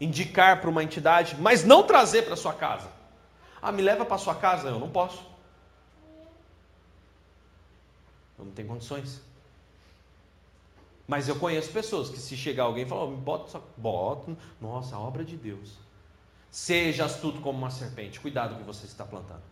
Indicar 0.00 0.60
para 0.60 0.70
uma 0.70 0.82
entidade, 0.82 1.36
mas 1.38 1.62
não 1.62 1.82
trazer 1.82 2.22
para 2.22 2.34
sua 2.36 2.54
casa. 2.54 2.90
Ah, 3.60 3.70
me 3.70 3.82
leva 3.82 4.04
para 4.06 4.16
sua 4.16 4.34
casa? 4.34 4.68
Eu 4.68 4.78
não 4.78 4.88
posso. 4.88 5.22
Eu 8.38 8.46
não 8.46 8.52
tenho 8.52 8.68
condições. 8.68 9.20
Mas 11.06 11.28
eu 11.28 11.36
conheço 11.36 11.70
pessoas 11.70 12.08
que 12.08 12.18
se 12.18 12.36
chegar 12.36 12.64
alguém 12.64 12.84
e 12.84 12.88
falar, 12.88 13.04
oh, 13.04 13.10
bota, 13.10 13.50
só, 13.50 13.62
bota, 13.76 14.36
nossa, 14.60 14.96
a 14.96 14.98
obra 14.98 15.24
de 15.24 15.36
Deus. 15.36 15.74
Seja 16.50 17.04
astuto 17.04 17.40
como 17.42 17.58
uma 17.58 17.70
serpente, 17.70 18.18
cuidado 18.18 18.54
com 18.54 18.56
o 18.56 18.58
que 18.60 18.66
você 18.66 18.86
está 18.86 19.04
plantando. 19.04 19.42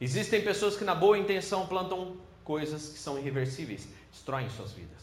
Existem 0.00 0.42
pessoas 0.42 0.76
que, 0.76 0.84
na 0.84 0.94
boa 0.94 1.18
intenção, 1.18 1.66
plantam 1.66 2.16
coisas 2.44 2.90
que 2.90 2.98
são 2.98 3.18
irreversíveis, 3.18 3.88
destroem 4.12 4.48
suas 4.50 4.72
vidas. 4.72 4.96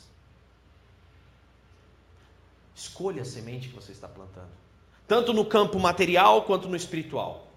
Escolha 2.76 3.22
a 3.22 3.26
semente 3.26 3.70
que 3.70 3.76
você 3.76 3.92
está 3.92 4.08
plantando, 4.08 4.52
tanto 5.08 5.34
no 5.34 5.46
campo 5.46 5.80
material 5.80 6.44
quanto 6.44 6.68
no 6.68 6.76
espiritual, 6.76 7.48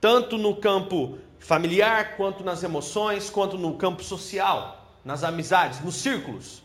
tanto 0.00 0.36
no 0.36 0.56
campo 0.56 1.18
familiar, 1.38 2.16
quanto 2.16 2.42
nas 2.42 2.62
emoções, 2.62 3.30
quanto 3.30 3.56
no 3.58 3.76
campo 3.76 4.02
social, 4.02 4.84
nas 5.04 5.22
amizades, 5.22 5.80
nos 5.80 5.96
círculos. 5.96 6.63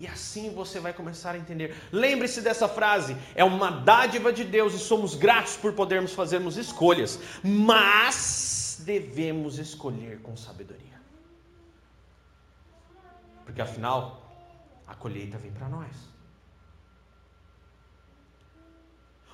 E 0.00 0.06
assim 0.06 0.48
você 0.54 0.80
vai 0.80 0.94
começar 0.94 1.32
a 1.34 1.38
entender. 1.38 1.76
Lembre-se 1.92 2.40
dessa 2.40 2.66
frase: 2.66 3.14
é 3.34 3.44
uma 3.44 3.70
dádiva 3.70 4.32
de 4.32 4.44
Deus 4.44 4.72
e 4.72 4.78
somos 4.78 5.14
gratos 5.14 5.58
por 5.58 5.74
podermos 5.74 6.14
fazermos 6.14 6.56
escolhas, 6.56 7.18
mas 7.44 8.80
devemos 8.82 9.58
escolher 9.58 10.22
com 10.22 10.34
sabedoria. 10.38 10.98
Porque 13.44 13.60
afinal, 13.60 14.22
a 14.86 14.94
colheita 14.94 15.36
vem 15.36 15.52
para 15.52 15.68
nós. 15.68 15.94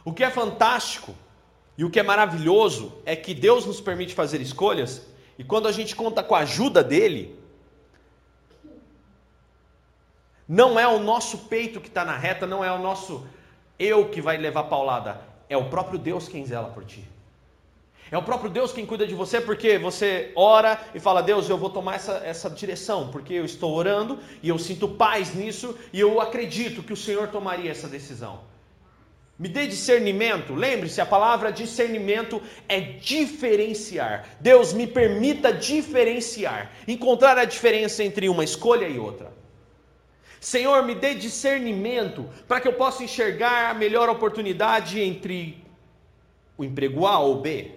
O 0.05 0.12
que 0.12 0.24
é 0.24 0.31
fantástico 0.31 1.14
e 1.79 1.85
o 1.85 1.90
que 1.90 2.00
é 2.00 2.02
maravilhoso 2.02 3.00
é 3.05 3.14
que 3.14 3.33
Deus 3.35 3.64
nos 3.66 3.81
permite 3.81 4.16
fazer 4.16 4.40
escolhas, 4.40 5.07
e 5.38 5.44
quando 5.44 5.68
a 5.68 5.72
gente 5.72 5.94
conta 5.94 6.24
com 6.24 6.35
a 6.35 6.40
ajuda 6.40 6.83
dele, 6.83 7.36
não 10.48 10.78
é 10.78 10.87
o 10.87 11.00
nosso 11.00 11.38
peito 11.38 11.80
que 11.80 11.88
está 11.88 12.04
na 12.04 12.16
reta, 12.16 12.46
não 12.46 12.64
é 12.64 12.70
o 12.70 12.78
nosso 12.78 13.26
eu 13.78 14.09
que 14.09 14.20
vai 14.20 14.37
levar 14.37 14.64
paulada. 14.64 15.20
É 15.48 15.56
o 15.56 15.68
próprio 15.68 15.98
Deus 15.98 16.28
quem 16.28 16.44
zela 16.46 16.68
por 16.68 16.85
ti. 16.85 17.04
É 18.11 18.16
o 18.16 18.22
próprio 18.22 18.48
Deus 18.48 18.72
quem 18.72 18.87
cuida 18.87 19.04
de 19.04 19.16
você, 19.16 19.40
porque 19.40 19.78
você 19.78 20.30
ora 20.37 20.80
e 20.94 21.00
fala: 21.00 21.20
Deus, 21.20 21.48
eu 21.48 21.59
vou 21.59 21.70
tomar 21.70 21.96
essa, 21.96 22.22
essa 22.24 22.48
direção, 22.48 23.11
porque 23.11 23.35
eu 23.35 23.44
estou 23.44 23.74
orando 23.74 24.20
e 24.42 24.48
eu 24.48 24.59
sinto 24.59 24.88
paz 24.88 25.35
nisso 25.35 25.76
e 25.92 25.98
eu 25.98 26.20
acredito 26.20 26.85
que 26.85 26.92
o 26.92 26.96
Senhor 26.96 27.28
tomaria 27.28 27.70
essa 27.70 27.88
decisão. 27.88 28.40
Me 29.37 29.48
dê 29.48 29.66
discernimento. 29.66 30.54
Lembre-se, 30.54 31.00
a 31.00 31.06
palavra 31.06 31.50
discernimento 31.50 32.40
é 32.68 32.80
diferenciar. 32.80 34.24
Deus 34.40 34.72
me 34.72 34.87
permita 34.87 35.52
diferenciar, 35.52 36.70
encontrar 36.87 37.37
a 37.37 37.44
diferença 37.44 38.04
entre 38.04 38.28
uma 38.28 38.44
escolha 38.44 38.87
e 38.87 38.98
outra. 38.98 39.32
Senhor, 40.40 40.83
me 40.83 40.94
dê 40.94 41.14
discernimento 41.14 42.29
para 42.46 42.61
que 42.61 42.68
eu 42.68 42.72
possa 42.75 43.03
enxergar 43.03 43.70
a 43.70 43.75
melhor 43.75 44.09
oportunidade 44.09 45.01
entre 45.01 45.64
o 46.57 46.64
emprego 46.64 47.07
A 47.07 47.18
ou 47.18 47.40
B. 47.40 47.72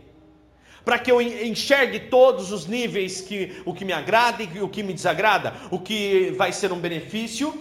Para 0.84 0.98
que 0.98 1.12
eu 1.12 1.22
enxergue 1.22 2.00
todos 2.00 2.52
os 2.52 2.66
níveis 2.66 3.22
que 3.22 3.62
o 3.66 3.74
que 3.74 3.86
me 3.86 3.94
agrada 3.94 4.44
e 4.44 4.62
o 4.62 4.70
que 4.70 4.82
me 4.82 4.94
desagrada, 4.94 5.54
o 5.70 5.80
que 5.80 6.32
vai 6.32 6.52
ser 6.52 6.72
um 6.72 6.80
benefício 6.80 7.54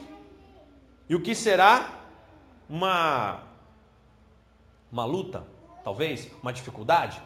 e 1.09 1.15
o 1.15 1.21
que 1.21 1.35
será 1.35 2.05
uma 2.69 3.43
uma 4.91 5.05
luta, 5.05 5.45
talvez, 5.85 6.31
uma 6.43 6.53
dificuldade. 6.53 7.21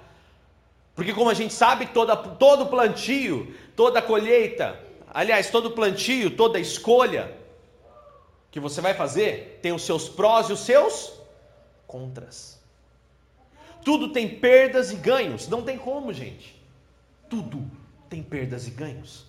Porque 0.96 1.12
como 1.12 1.30
a 1.30 1.34
gente 1.34 1.54
sabe, 1.54 1.86
toda, 1.86 2.16
todo 2.16 2.66
plantio, 2.66 3.54
toda 3.76 4.02
colheita, 4.02 4.78
aliás, 5.12 5.48
todo 5.48 5.70
plantio, 5.70 6.30
toda 6.32 6.58
escolha 6.58 7.41
que 8.52 8.60
você 8.60 8.80
vai 8.80 8.94
fazer 8.94 9.58
tem 9.62 9.72
os 9.72 9.82
seus 9.82 10.08
prós 10.08 10.48
e 10.50 10.52
os 10.52 10.60
seus 10.60 11.14
contras. 11.86 12.60
Tudo 13.82 14.12
tem 14.12 14.28
perdas 14.28 14.92
e 14.92 14.96
ganhos, 14.96 15.48
não 15.48 15.62
tem 15.62 15.76
como, 15.76 16.12
gente. 16.12 16.62
Tudo 17.28 17.68
tem 18.08 18.22
perdas 18.22 18.68
e 18.68 18.70
ganhos. 18.70 19.24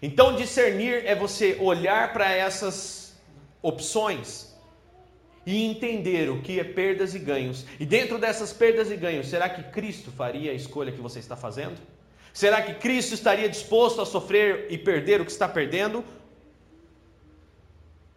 Então 0.00 0.36
discernir 0.36 1.04
é 1.06 1.14
você 1.14 1.56
olhar 1.58 2.12
para 2.12 2.30
essas 2.30 3.16
opções 3.62 4.54
e 5.46 5.64
entender 5.64 6.28
o 6.28 6.42
que 6.42 6.60
é 6.60 6.64
perdas 6.64 7.14
e 7.14 7.18
ganhos. 7.18 7.64
E 7.80 7.86
dentro 7.86 8.18
dessas 8.18 8.52
perdas 8.52 8.90
e 8.90 8.96
ganhos, 8.96 9.28
será 9.28 9.48
que 9.48 9.62
Cristo 9.72 10.10
faria 10.10 10.50
a 10.50 10.54
escolha 10.54 10.92
que 10.92 11.00
você 11.00 11.18
está 11.18 11.36
fazendo? 11.36 11.80
Será 12.34 12.60
que 12.60 12.74
Cristo 12.74 13.14
estaria 13.14 13.48
disposto 13.48 14.02
a 14.02 14.04
sofrer 14.04 14.66
e 14.68 14.76
perder 14.76 15.22
o 15.22 15.24
que 15.24 15.32
está 15.32 15.48
perdendo 15.48 16.04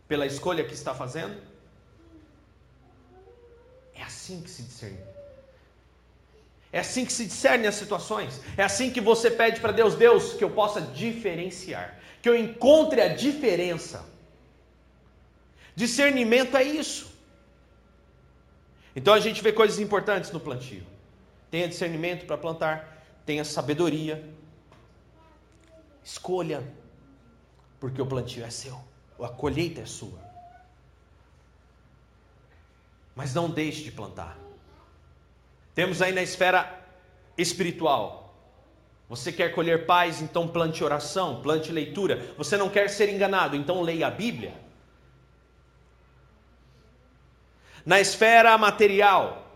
pela 0.09 0.25
escolha 0.25 0.65
que 0.65 0.73
está 0.73 0.93
fazendo? 0.93 1.41
É 3.93 4.03
assim 4.03 4.41
que 4.41 4.49
se 4.49 4.63
discerne. 4.63 4.99
É 6.71 6.79
assim 6.79 7.05
que 7.05 7.13
se 7.13 7.25
discerne 7.25 7.67
as 7.67 7.75
situações. 7.75 8.41
É 8.57 8.63
assim 8.63 8.91
que 8.91 8.99
você 8.99 9.29
pede 9.29 9.61
para 9.61 9.71
Deus, 9.71 9.95
Deus, 9.95 10.33
que 10.33 10.43
eu 10.43 10.49
possa 10.49 10.81
diferenciar, 10.81 11.97
que 12.21 12.27
eu 12.27 12.35
encontre 12.35 13.01
a 13.01 13.07
diferença. 13.07 14.03
Discernimento 15.75 16.57
é 16.57 16.63
isso. 16.63 17.09
Então 18.95 19.13
a 19.13 19.19
gente 19.19 19.41
vê 19.41 19.51
coisas 19.53 19.79
importantes 19.79 20.31
no 20.31 20.39
plantio. 20.39 20.85
Tenha 21.51 21.67
discernimento 21.67 22.25
para 22.25 22.37
plantar, 22.37 23.05
tenha 23.25 23.43
sabedoria, 23.43 24.27
escolha, 26.03 26.63
porque 27.79 28.01
o 28.01 28.05
plantio 28.05 28.43
é 28.43 28.49
seu, 28.49 28.79
a 29.23 29.29
colheita 29.29 29.81
é 29.81 29.85
sua. 29.85 30.19
Mas 33.15 33.33
não 33.33 33.49
deixe 33.49 33.83
de 33.83 33.91
plantar. 33.91 34.37
Temos 35.75 36.01
aí 36.01 36.11
na 36.11 36.21
esfera 36.21 36.85
espiritual. 37.37 38.33
Você 39.09 39.31
quer 39.31 39.53
colher 39.55 39.85
paz, 39.85 40.21
então 40.21 40.47
plante 40.47 40.83
oração, 40.83 41.41
plante 41.41 41.71
leitura. 41.71 42.33
Você 42.37 42.55
não 42.55 42.69
quer 42.69 42.89
ser 42.89 43.09
enganado, 43.09 43.55
então 43.55 43.81
leia 43.81 44.07
a 44.07 44.11
Bíblia. 44.11 44.53
Na 47.85 47.99
esfera 47.99 48.55
material, 48.57 49.47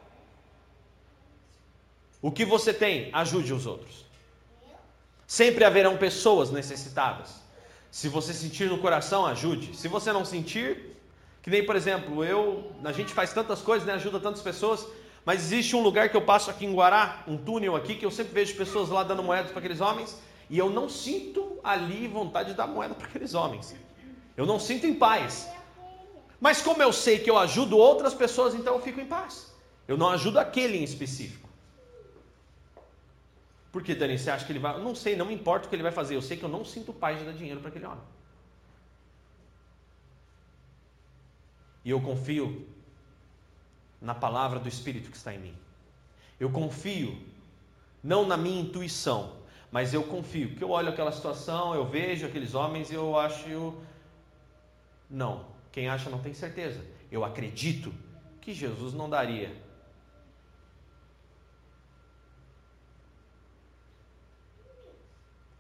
o 2.22 2.32
que 2.32 2.46
você 2.46 2.74
tem, 2.74 3.10
ajude 3.14 3.54
os 3.54 3.66
outros. 3.66 4.06
Sempre 5.28 5.66
haverão 5.66 5.98
pessoas 5.98 6.50
necessitadas. 6.50 7.43
Se 7.94 8.10
você 8.10 8.34
sentir 8.34 8.68
no 8.72 8.80
coração, 8.80 9.24
ajude. 9.24 9.78
Se 9.78 9.88
você 9.88 10.12
não 10.12 10.26
sentir, 10.26 10.98
que 11.44 11.50
nem 11.52 11.64
por 11.64 11.76
exemplo, 11.76 12.26
eu, 12.26 12.72
a 12.84 12.92
gente 12.92 13.14
faz 13.14 13.32
tantas 13.32 13.62
coisas, 13.62 13.86
né, 13.86 13.94
ajuda 13.94 14.20
tantas 14.20 14.42
pessoas, 14.42 14.88
mas 15.24 15.42
existe 15.42 15.76
um 15.76 15.84
lugar 15.84 16.10
que 16.10 16.18
eu 16.18 16.24
passo 16.24 16.50
aqui 16.50 16.66
em 16.66 16.74
Guará, 16.74 17.24
um 17.28 17.38
túnel 17.38 17.76
aqui, 17.76 17.94
que 17.94 18.04
eu 18.04 18.10
sempre 18.10 18.34
vejo 18.34 18.56
pessoas 18.56 18.90
lá 18.90 19.04
dando 19.04 19.22
moedas 19.22 19.52
para 19.52 19.60
aqueles 19.60 19.80
homens, 19.80 20.20
e 20.50 20.58
eu 20.58 20.72
não 20.72 20.90
sinto 20.90 21.60
ali 21.64 22.08
vontade 22.08 22.50
de 22.50 22.56
dar 22.56 22.66
moeda 22.66 22.96
para 22.96 23.06
aqueles 23.06 23.36
homens. 23.36 23.76
Eu 24.36 24.48
não 24.48 24.60
sinto 24.60 24.88
em 24.88 24.96
paz. 24.96 25.48
Mas 26.42 26.64
como 26.64 26.82
eu 26.82 26.92
sei 26.92 27.20
que 27.20 27.30
eu 27.30 27.38
ajudo 27.38 27.78
outras 27.78 28.16
pessoas, 28.16 28.56
então 28.56 28.74
eu 28.74 28.82
fico 28.82 29.00
em 29.00 29.06
paz. 29.06 29.54
Eu 29.88 29.98
não 29.98 30.10
ajudo 30.10 30.40
aquele 30.40 30.80
em 30.80 30.84
específico. 30.84 31.43
Por 33.74 33.82
que, 33.82 33.96
Dani? 33.96 34.20
Você 34.20 34.30
acha 34.30 34.46
que 34.46 34.52
ele 34.52 34.60
vai. 34.60 34.80
Não 34.80 34.94
sei, 34.94 35.16
não 35.16 35.26
me 35.26 35.34
importa 35.34 35.66
o 35.66 35.70
que 35.70 35.76
ele 35.76 35.82
vai 35.82 35.92
fazer. 35.92 36.16
Eu 36.16 36.22
sei 36.22 36.38
que 36.38 36.44
eu 36.44 36.50
não 36.50 36.64
sinto 36.64 36.94
paz 36.94 37.18
de 37.18 37.26
dar 37.26 37.32
dinheiro 37.34 37.60
para 37.60 37.70
aquele 37.70 37.88
homem. 37.88 38.04
E 41.84 41.90
eu 41.90 42.00
confio 42.00 42.68
na 44.00 44.14
palavra 44.14 44.60
do 44.60 44.70
Espírito 44.70 45.10
que 45.10 45.18
está 45.18 45.34
em 45.34 45.40
mim. 45.40 45.58
Eu 46.40 46.52
confio 46.52 47.18
não 48.04 48.28
na 48.28 48.38
minha 48.38 48.62
intuição, 48.62 49.38
mas 49.72 49.92
eu 49.92 50.04
confio. 50.04 50.56
Que 50.56 50.64
eu 50.64 50.70
olho 50.70 50.90
aquela 50.90 51.12
situação, 51.12 51.74
eu 51.74 51.84
vejo 51.84 52.28
aqueles 52.28 52.54
homens 52.54 52.92
e 52.92 52.94
eu 52.94 53.18
acho. 53.18 53.74
Não, 55.10 55.48
quem 55.72 55.90
acha 55.90 56.12
não 56.12 56.20
tem 56.20 56.36
certeza. 56.36 56.80
Eu 57.12 57.26
acredito 57.26 57.92
que 58.40 58.54
Jesus 58.54 58.94
não 58.94 59.10
daria. 59.10 59.52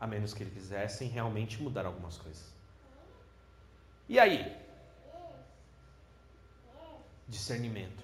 A 0.03 0.07
menos 0.07 0.33
que 0.33 0.43
ele 0.43 0.51
quisessem 0.51 1.07
realmente 1.07 1.61
mudar 1.63 1.85
algumas 1.85 2.17
coisas. 2.17 2.43
E 4.09 4.19
aí? 4.19 4.53
Discernimento. 7.25 8.03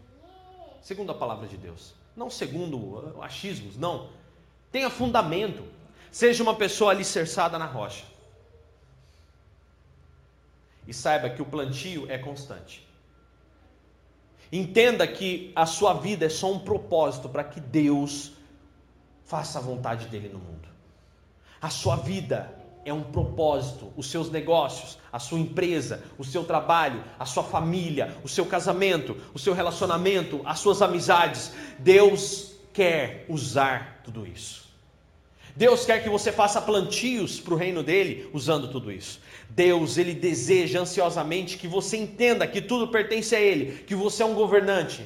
Segundo 0.82 1.12
a 1.12 1.16
palavra 1.16 1.46
de 1.46 1.58
Deus. 1.58 1.94
Não 2.16 2.30
segundo 2.30 3.22
achismos, 3.22 3.76
não. 3.76 4.12
Tenha 4.72 4.90
fundamento. 4.90 5.66
Seja 6.10 6.42
uma 6.42 6.56
pessoa 6.56 6.92
alicerçada 6.92 7.60
na 7.60 7.66
rocha 7.66 8.06
e 10.88 10.94
saiba 10.94 11.30
que 11.30 11.42
o 11.42 11.46
plantio 11.46 12.10
é 12.10 12.18
constante. 12.18 12.88
Entenda 14.50 15.06
que 15.06 15.52
a 15.54 15.66
sua 15.66 15.96
vida 15.96 16.26
é 16.26 16.30
só 16.30 16.50
um 16.50 16.60
propósito 16.60 17.28
para 17.28 17.44
que 17.44 17.60
Deus 17.60 18.32
faça 19.26 19.60
a 19.60 19.62
vontade 19.62 20.08
dele 20.08 20.30
no 20.30 20.40
mundo. 20.40 20.69
A 21.62 21.70
sua 21.70 21.98
vida 21.98 22.60
é 22.86 22.94
um 22.94 23.04
propósito, 23.04 23.92
os 23.98 24.10
seus 24.10 24.32
negócios, 24.32 24.98
a 25.12 25.20
sua 25.20 25.40
empresa, 25.40 26.04
o 26.18 26.24
seu 26.24 26.44
trabalho, 26.44 27.04
a 27.18 27.26
sua 27.26 27.44
família, 27.44 28.16
o 28.24 28.30
seu 28.30 28.46
casamento, 28.46 29.18
o 29.34 29.40
seu 29.40 29.54
relacionamento, 29.54 30.42
as 30.46 30.60
suas 30.60 30.82
amizades. 30.82 31.52
Deus 31.78 32.54
quer 32.74 33.26
usar 33.28 34.02
tudo 34.04 34.26
isso. 34.26 34.70
Deus 35.56 35.86
quer 35.86 36.02
que 36.02 36.10
você 36.10 36.32
faça 36.32 36.62
plantios 36.62 37.40
para 37.40 37.54
o 37.54 37.58
reino 37.58 37.84
dele 37.84 38.30
usando 38.34 38.70
tudo 38.70 38.92
isso. 38.92 39.20
Deus, 39.50 39.98
ele 39.98 40.14
deseja 40.14 40.80
ansiosamente 40.80 41.58
que 41.58 41.68
você 41.68 41.98
entenda 41.98 42.48
que 42.48 42.62
tudo 42.62 42.88
pertence 42.88 43.36
a 43.36 43.42
ele, 43.42 43.84
que 43.84 43.94
você 43.94 44.24
é 44.24 44.26
um 44.26 44.36
governante. 44.36 45.06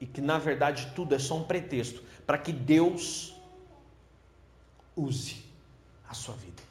E 0.00 0.06
que 0.06 0.20
na 0.20 0.38
verdade 0.38 0.92
tudo 0.94 1.14
é 1.14 1.18
só 1.18 1.36
um 1.36 1.42
pretexto 1.42 2.02
para 2.26 2.38
que 2.38 2.52
Deus 2.52 3.34
use 4.96 5.44
a 6.08 6.14
sua 6.14 6.34
vida. 6.34 6.62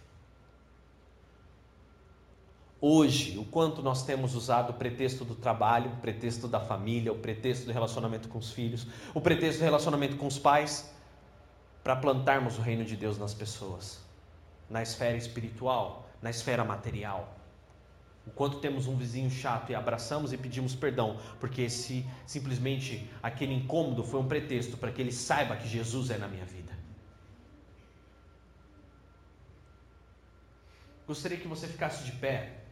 Hoje, 2.82 3.38
o 3.38 3.46
quanto 3.46 3.82
nós 3.82 4.04
temos 4.04 4.36
usado 4.36 4.72
o 4.72 4.74
pretexto 4.74 5.24
do 5.24 5.34
trabalho, 5.34 5.92
o 5.92 5.96
pretexto 5.98 6.48
da 6.48 6.60
família, 6.60 7.12
o 7.12 7.18
pretexto 7.18 7.66
do 7.66 7.72
relacionamento 7.72 8.28
com 8.28 8.38
os 8.38 8.52
filhos, 8.52 8.86
o 9.14 9.22
pretexto 9.22 9.60
do 9.60 9.64
relacionamento 9.64 10.18
com 10.18 10.28
os 10.28 10.38
pais, 10.38 10.94
para 11.84 11.96
plantarmos 11.96 12.58
o 12.58 12.62
reino 12.62 12.84
de 12.84 12.96
Deus 12.96 13.18
nas 13.18 13.34
pessoas 13.34 14.06
na 14.70 14.82
esfera 14.82 15.18
espiritual, 15.18 16.08
na 16.22 16.30
esfera 16.30 16.64
material. 16.64 17.34
O 18.26 18.32
quanto 18.32 18.60
temos 18.60 18.88
um 18.88 18.96
vizinho 18.96 19.30
chato 19.30 19.72
e 19.72 19.76
abraçamos 19.76 20.34
e 20.34 20.38
pedimos 20.38 20.76
perdão, 20.76 21.20
porque 21.40 21.62
esse 21.62 22.06
simplesmente 22.26 23.10
aquele 23.22 23.54
incômodo 23.54 24.04
foi 24.04 24.20
um 24.20 24.28
pretexto 24.28 24.78
para 24.78 24.92
que 24.92 25.02
ele 25.02 25.12
saiba 25.12 25.56
que 25.56 25.68
Jesus 25.68 26.10
é 26.10 26.18
na 26.18 26.28
minha 26.28 26.46
vida. 26.46 26.74
Gostaria 31.08 31.38
que 31.38 31.48
você 31.48 31.68
ficasse 31.68 32.04
de 32.04 32.14
pé. 32.14 32.65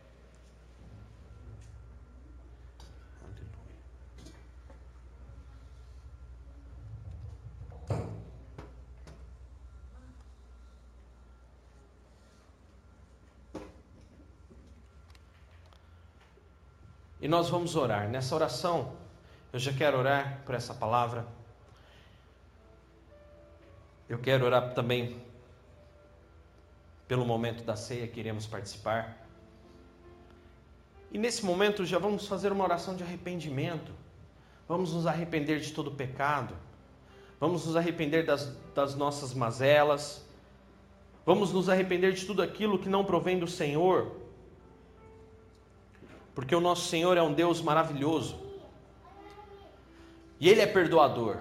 E 17.23 17.27
nós 17.29 17.49
vamos 17.49 17.77
orar. 17.77 18.09
Nessa 18.09 18.35
oração, 18.35 18.91
eu 19.53 19.57
já 19.57 19.71
quero 19.71 19.97
orar 19.97 20.41
por 20.45 20.53
essa 20.53 20.73
palavra. 20.73 21.25
Eu 24.09 24.19
quero 24.19 24.43
orar 24.45 24.73
também 24.73 25.23
pelo 27.07 27.25
momento 27.25 27.63
da 27.63 27.77
ceia 27.77 28.09
que 28.09 28.19
iremos 28.19 28.45
participar. 28.45 29.25
E 31.13 31.17
nesse 31.17 31.45
momento 31.45 31.85
já 31.85 31.97
vamos 31.97 32.27
fazer 32.27 32.51
uma 32.51 32.65
oração 32.65 32.93
de 32.93 33.03
arrependimento. 33.03 33.93
Vamos 34.67 34.93
nos 34.93 35.07
arrepender 35.07 35.61
de 35.61 35.71
todo 35.71 35.91
pecado. 35.91 36.53
Vamos 37.39 37.65
nos 37.65 37.77
arrepender 37.77 38.25
das, 38.25 38.53
das 38.75 38.95
nossas 38.95 39.33
mazelas. 39.33 40.27
Vamos 41.25 41.53
nos 41.53 41.69
arrepender 41.69 42.11
de 42.11 42.25
tudo 42.25 42.41
aquilo 42.41 42.77
que 42.77 42.89
não 42.89 43.05
provém 43.05 43.39
do 43.39 43.47
Senhor 43.47 44.22
porque 46.35 46.55
o 46.55 46.59
nosso 46.59 46.87
Senhor 46.87 47.17
é 47.17 47.21
um 47.21 47.33
Deus 47.33 47.61
maravilhoso. 47.61 48.39
E 50.39 50.49
Ele 50.49 50.61
é 50.61 50.67
perdoador. 50.67 51.37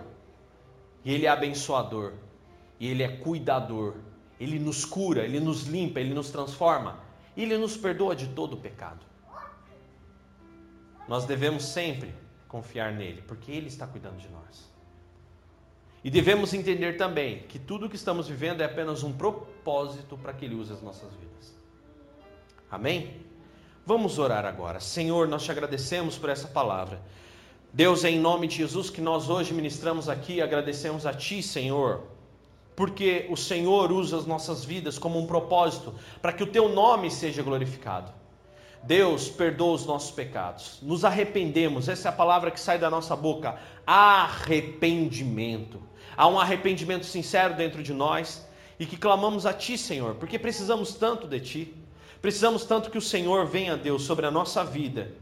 E 1.05 1.13
Ele 1.13 1.27
é 1.27 1.29
abençoador. 1.29 2.13
E 2.79 2.89
Ele 2.89 3.03
é 3.03 3.09
cuidador. 3.09 3.95
Ele 4.39 4.59
nos 4.59 4.85
cura, 4.85 5.25
Ele 5.25 5.41
nos 5.41 5.65
limpa, 5.67 6.01
Ele 6.01 6.13
nos 6.13 6.31
transforma. 6.31 7.01
E 7.37 7.43
Ele 7.43 7.57
nos 7.57 7.77
perdoa 7.77 8.15
de 8.15 8.29
todo 8.29 8.55
o 8.55 8.57
pecado. 8.57 9.05
Nós 11.09 11.25
devemos 11.25 11.65
sempre 11.65 12.15
confiar 12.49 12.93
nele, 12.93 13.23
porque 13.23 13.51
Ele 13.51 13.69
está 13.69 13.87
cuidando 13.87 14.19
de 14.19 14.29
nós. 14.29 14.71
E 16.05 16.11
devemos 16.11 16.53
entender 16.53 16.97
também 16.97 17.45
que 17.45 17.59
tudo 17.59 17.87
o 17.87 17.89
que 17.89 17.97
estamos 17.97 18.29
vivendo 18.29 18.61
é 18.61 18.65
apenas 18.65 19.03
um 19.03 19.13
propósito 19.13 20.19
para 20.19 20.33
que 20.33 20.45
Ele 20.45 20.57
use 20.57 20.73
as 20.73 20.83
nossas 20.83 21.13
vidas. 21.15 21.55
Amém? 22.71 23.21
Vamos 23.85 24.17
orar 24.17 24.45
agora. 24.47 24.79
Senhor, 24.79 25.27
nós 25.27 25.43
te 25.43 25.51
agradecemos 25.51 26.17
por 26.17 26.31
essa 26.31 26.47
palavra. 26.47 27.01
Deus, 27.73 28.05
é 28.05 28.11
em 28.11 28.21
nome 28.21 28.47
de 28.47 28.57
Jesus 28.57 28.89
que 28.89 29.01
nós 29.01 29.29
hoje 29.29 29.53
ministramos 29.53 30.09
aqui, 30.09 30.41
agradecemos 30.41 31.05
a 31.05 31.13
Ti, 31.13 31.43
Senhor, 31.43 32.03
porque 32.77 33.27
o 33.29 33.37
Senhor 33.37 33.91
usa 33.91 34.19
as 34.19 34.25
nossas 34.25 34.65
vidas 34.65 34.99
como 34.99 35.19
um 35.19 35.27
propósito 35.27 35.93
para 36.21 36.33
que 36.33 36.45
o 36.45 36.47
Teu 36.47 36.69
nome 36.69 37.11
seja 37.11 37.43
glorificado. 37.43 38.13
Deus, 38.85 39.29
perdoa 39.29 39.75
os 39.75 39.85
nossos 39.85 40.13
pecados, 40.13 40.79
nos 40.81 41.05
arrependemos, 41.05 41.89
essa 41.89 42.09
é 42.09 42.11
a 42.11 42.15
palavra 42.15 42.53
que 42.53 42.61
sai 42.61 42.79
da 42.79 42.91
nossa 42.91 43.17
boca: 43.17 43.59
arrependimento. 43.85 45.83
Há 46.17 46.29
um 46.29 46.39
arrependimento 46.39 47.07
sincero 47.07 47.55
dentro 47.55 47.83
de 47.83 47.93
nós 47.93 48.47
e 48.79 48.87
que 48.87 48.97
clamamos 48.97 49.45
a 49.45 49.53
Ti, 49.53 49.77
Senhor, 49.77 50.15
porque 50.17 50.39
precisamos 50.39 50.95
tanto 50.95 51.27
de 51.27 51.41
Ti. 51.41 51.82
Precisamos 52.23 52.65
tanto 52.65 52.89
que 52.89 52.97
o 52.97 53.03
Senhor 53.03 53.45
venha, 53.47 53.77
Deus, 53.77 54.05
sobre 54.05 54.25
a 54.25 54.31
nossa 54.31 54.65
vida 54.65 55.13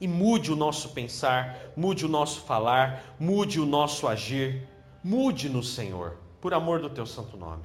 e 0.00 0.08
mude 0.08 0.50
o 0.50 0.56
nosso 0.56 0.88
pensar, 0.88 1.56
mude 1.76 2.04
o 2.04 2.08
nosso 2.08 2.40
falar, 2.40 3.14
mude 3.20 3.60
o 3.60 3.64
nosso 3.64 4.08
agir. 4.08 4.66
Mude-nos, 5.04 5.72
Senhor, 5.74 6.16
por 6.40 6.52
amor 6.52 6.80
do 6.80 6.90
teu 6.90 7.06
santo 7.06 7.36
nome. 7.36 7.62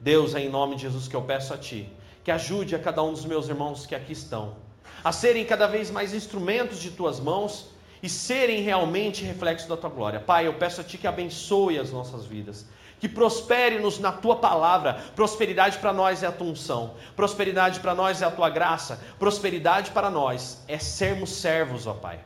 Deus, 0.00 0.36
é 0.36 0.40
em 0.40 0.48
nome 0.48 0.76
de 0.76 0.82
Jesus 0.82 1.08
que 1.08 1.16
eu 1.16 1.22
peço 1.22 1.52
a 1.52 1.58
Ti, 1.58 1.88
que 2.22 2.30
ajude 2.30 2.76
a 2.76 2.78
cada 2.78 3.02
um 3.02 3.12
dos 3.12 3.24
meus 3.24 3.48
irmãos 3.48 3.86
que 3.86 3.94
aqui 3.94 4.12
estão, 4.12 4.54
a 5.02 5.10
serem 5.10 5.44
cada 5.44 5.66
vez 5.66 5.90
mais 5.90 6.14
instrumentos 6.14 6.78
de 6.78 6.92
Tuas 6.92 7.18
mãos 7.18 7.70
e 8.00 8.08
serem 8.08 8.62
realmente 8.62 9.24
reflexo 9.24 9.68
da 9.68 9.76
Tua 9.76 9.90
glória. 9.90 10.20
Pai, 10.20 10.46
eu 10.46 10.54
peço 10.54 10.80
a 10.80 10.84
Ti 10.84 10.98
que 10.98 11.08
abençoe 11.08 11.78
as 11.78 11.90
nossas 11.90 12.24
vidas, 12.24 12.66
que 13.02 13.08
prospere-nos 13.08 13.98
na 13.98 14.12
tua 14.12 14.36
palavra. 14.36 14.94
Prosperidade 15.16 15.76
para 15.78 15.92
nós 15.92 16.22
é 16.22 16.28
a 16.28 16.30
tua 16.30 16.46
unção, 16.46 16.94
prosperidade 17.16 17.80
para 17.80 17.96
nós 17.96 18.22
é 18.22 18.24
a 18.24 18.30
tua 18.30 18.48
graça, 18.48 19.02
prosperidade 19.18 19.90
para 19.90 20.08
nós 20.08 20.62
é 20.68 20.78
sermos 20.78 21.30
servos, 21.30 21.88
ó 21.88 21.94
Pai, 21.94 22.20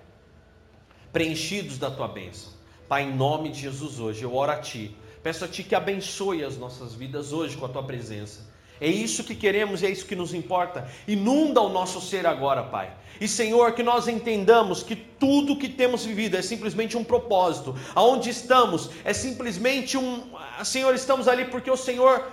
preenchidos 1.10 1.78
da 1.78 1.90
tua 1.90 2.06
bênção. 2.06 2.52
Pai, 2.86 3.04
em 3.04 3.16
nome 3.16 3.48
de 3.48 3.60
Jesus, 3.60 3.98
hoje 3.98 4.22
eu 4.22 4.36
oro 4.36 4.52
a 4.52 4.56
Ti, 4.56 4.94
peço 5.22 5.46
a 5.46 5.48
Ti 5.48 5.62
que 5.64 5.74
abençoe 5.74 6.44
as 6.44 6.58
nossas 6.58 6.94
vidas 6.94 7.32
hoje 7.32 7.56
com 7.56 7.64
a 7.64 7.70
Tua 7.70 7.82
presença. 7.82 8.46
É 8.80 8.88
isso 8.88 9.24
que 9.24 9.34
queremos 9.34 9.82
é 9.82 9.90
isso 9.90 10.06
que 10.06 10.16
nos 10.16 10.34
importa. 10.34 10.88
Inunda 11.06 11.60
o 11.60 11.68
nosso 11.68 12.00
ser 12.00 12.26
agora, 12.26 12.62
Pai. 12.62 12.92
E 13.20 13.26
Senhor, 13.26 13.72
que 13.72 13.82
nós 13.82 14.08
entendamos 14.08 14.82
que 14.82 14.94
tudo 14.94 15.56
que 15.56 15.68
temos 15.68 16.04
vivido 16.04 16.36
é 16.36 16.42
simplesmente 16.42 16.96
um 16.96 17.04
propósito. 17.04 17.74
Aonde 17.94 18.30
estamos 18.30 18.90
é 19.04 19.12
simplesmente 19.12 19.96
um. 19.96 20.22
Senhor, 20.64 20.94
estamos 20.94 21.26
ali 21.26 21.46
porque 21.46 21.70
o 21.70 21.76
Senhor 21.76 22.26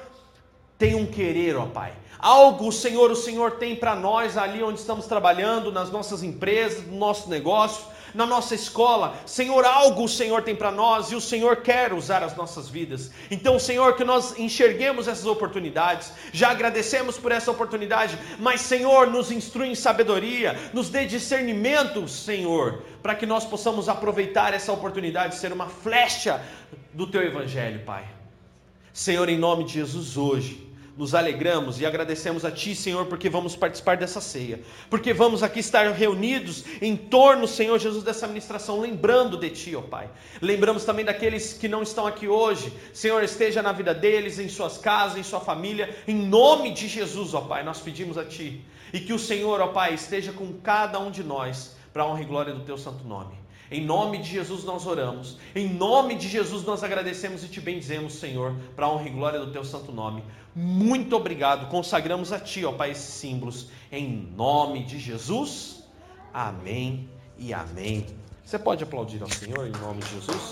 tem 0.77 0.95
um 0.95 1.05
querer, 1.05 1.55
ó 1.55 1.65
Pai. 1.65 1.93
Algo, 2.19 2.71
Senhor, 2.71 3.11
o 3.11 3.15
Senhor 3.15 3.51
tem 3.51 3.75
para 3.75 3.95
nós 3.95 4.37
ali 4.37 4.63
onde 4.63 4.79
estamos 4.79 5.05
trabalhando, 5.05 5.71
nas 5.71 5.91
nossas 5.91 6.23
empresas, 6.23 6.85
no 6.87 6.97
nosso 6.97 7.29
negócio 7.29 7.92
na 8.13 8.25
nossa 8.25 8.55
escola. 8.55 9.17
Senhor, 9.25 9.65
algo 9.65 10.03
o 10.03 10.09
Senhor 10.09 10.41
tem 10.43 10.55
para 10.55 10.71
nós 10.71 11.11
e 11.11 11.15
o 11.15 11.21
Senhor 11.21 11.57
quer 11.57 11.93
usar 11.93 12.23
as 12.23 12.35
nossas 12.35 12.69
vidas. 12.69 13.11
Então, 13.29 13.59
Senhor, 13.59 13.95
que 13.95 14.03
nós 14.03 14.37
enxerguemos 14.37 15.07
essas 15.07 15.25
oportunidades. 15.25 16.11
Já 16.31 16.51
agradecemos 16.51 17.17
por 17.17 17.31
essa 17.31 17.51
oportunidade, 17.51 18.17
mas, 18.39 18.61
Senhor, 18.61 19.07
nos 19.07 19.31
instrui 19.31 19.69
em 19.69 19.75
sabedoria, 19.75 20.57
nos 20.73 20.89
dê 20.89 21.05
discernimento, 21.05 22.07
Senhor, 22.07 22.83
para 23.01 23.15
que 23.15 23.25
nós 23.25 23.45
possamos 23.45 23.89
aproveitar 23.89 24.53
essa 24.53 24.71
oportunidade, 24.71 25.35
ser 25.35 25.51
uma 25.51 25.67
flecha 25.67 26.41
do 26.93 27.07
teu 27.07 27.21
evangelho, 27.21 27.83
Pai. 27.85 28.05
Senhor, 28.91 29.27
em 29.27 29.37
nome 29.37 29.63
de 29.63 29.73
Jesus, 29.73 30.17
hoje 30.17 30.72
nos 30.95 31.15
alegramos 31.15 31.79
e 31.79 31.85
agradecemos 31.85 32.45
a 32.45 32.51
Ti, 32.51 32.75
Senhor, 32.75 33.05
porque 33.07 33.29
vamos 33.29 33.55
participar 33.55 33.97
dessa 33.97 34.21
ceia, 34.21 34.61
porque 34.89 35.13
vamos 35.13 35.41
aqui 35.41 35.59
estar 35.59 35.91
reunidos 35.91 36.63
em 36.81 36.95
torno, 36.95 37.47
Senhor 37.47 37.79
Jesus, 37.79 38.03
dessa 38.03 38.27
ministração, 38.27 38.79
lembrando 38.79 39.37
de 39.37 39.49
Ti, 39.49 39.75
ó 39.75 39.81
Pai. 39.81 40.09
Lembramos 40.41 40.85
também 40.85 41.03
daqueles 41.03 41.53
que 41.53 41.67
não 41.67 41.81
estão 41.81 42.05
aqui 42.05 42.27
hoje, 42.27 42.71
Senhor, 42.93 43.23
esteja 43.23 43.61
na 43.61 43.71
vida 43.71 43.93
deles, 43.93 44.37
em 44.37 44.49
suas 44.49 44.77
casas, 44.77 45.17
em 45.17 45.23
sua 45.23 45.39
família, 45.39 45.95
em 46.07 46.15
nome 46.15 46.71
de 46.71 46.87
Jesus, 46.87 47.33
ó 47.33 47.41
Pai, 47.41 47.63
nós 47.63 47.79
pedimos 47.79 48.17
a 48.17 48.25
Ti, 48.25 48.63
e 48.93 48.99
que 48.99 49.13
o 49.13 49.19
Senhor, 49.19 49.59
ó 49.61 49.67
Pai, 49.67 49.95
esteja 49.95 50.31
com 50.31 50.53
cada 50.61 50.99
um 50.99 51.09
de 51.09 51.23
nós, 51.23 51.75
para 51.91 52.03
a 52.03 52.07
honra 52.07 52.21
e 52.21 52.25
glória 52.25 52.53
do 52.53 52.61
Teu 52.61 52.77
santo 52.77 53.03
nome. 53.07 53.43
Em 53.73 53.83
nome 53.83 54.19
de 54.19 54.29
Jesus 54.29 54.63
nós 54.63 54.85
oramos. 54.85 55.37
Em 55.55 55.67
nome 55.67 56.13
de 56.13 56.27
Jesus 56.27 56.63
nós 56.63 56.83
agradecemos 56.83 57.43
e 57.43 57.47
te 57.47 57.59
bendizemos, 57.59 58.13
Senhor, 58.13 58.55
para 58.75 58.85
a 58.85 58.89
honra 58.89 59.07
e 59.07 59.09
glória 59.09 59.39
do 59.39 59.51
teu 59.51 59.63
santo 59.63 59.91
nome. 59.91 60.23
Muito 60.55 61.15
obrigado. 61.15 61.69
Consagramos 61.69 62.31
a 62.31 62.39
ti, 62.39 62.63
ó 62.63 62.71
Pai, 62.71 62.91
esses 62.91 63.13
símbolos. 63.13 63.67
Em 63.91 64.07
nome 64.35 64.83
de 64.83 64.99
Jesus. 64.99 65.83
Amém 66.33 67.09
e 67.37 67.53
amém. 67.53 68.05
Você 68.43 68.59
pode 68.59 68.83
aplaudir 68.83 69.21
ao 69.21 69.29
Senhor 69.29 69.67
em 69.67 69.71
nome 69.71 70.01
de 70.01 70.09
Jesus? 70.09 70.51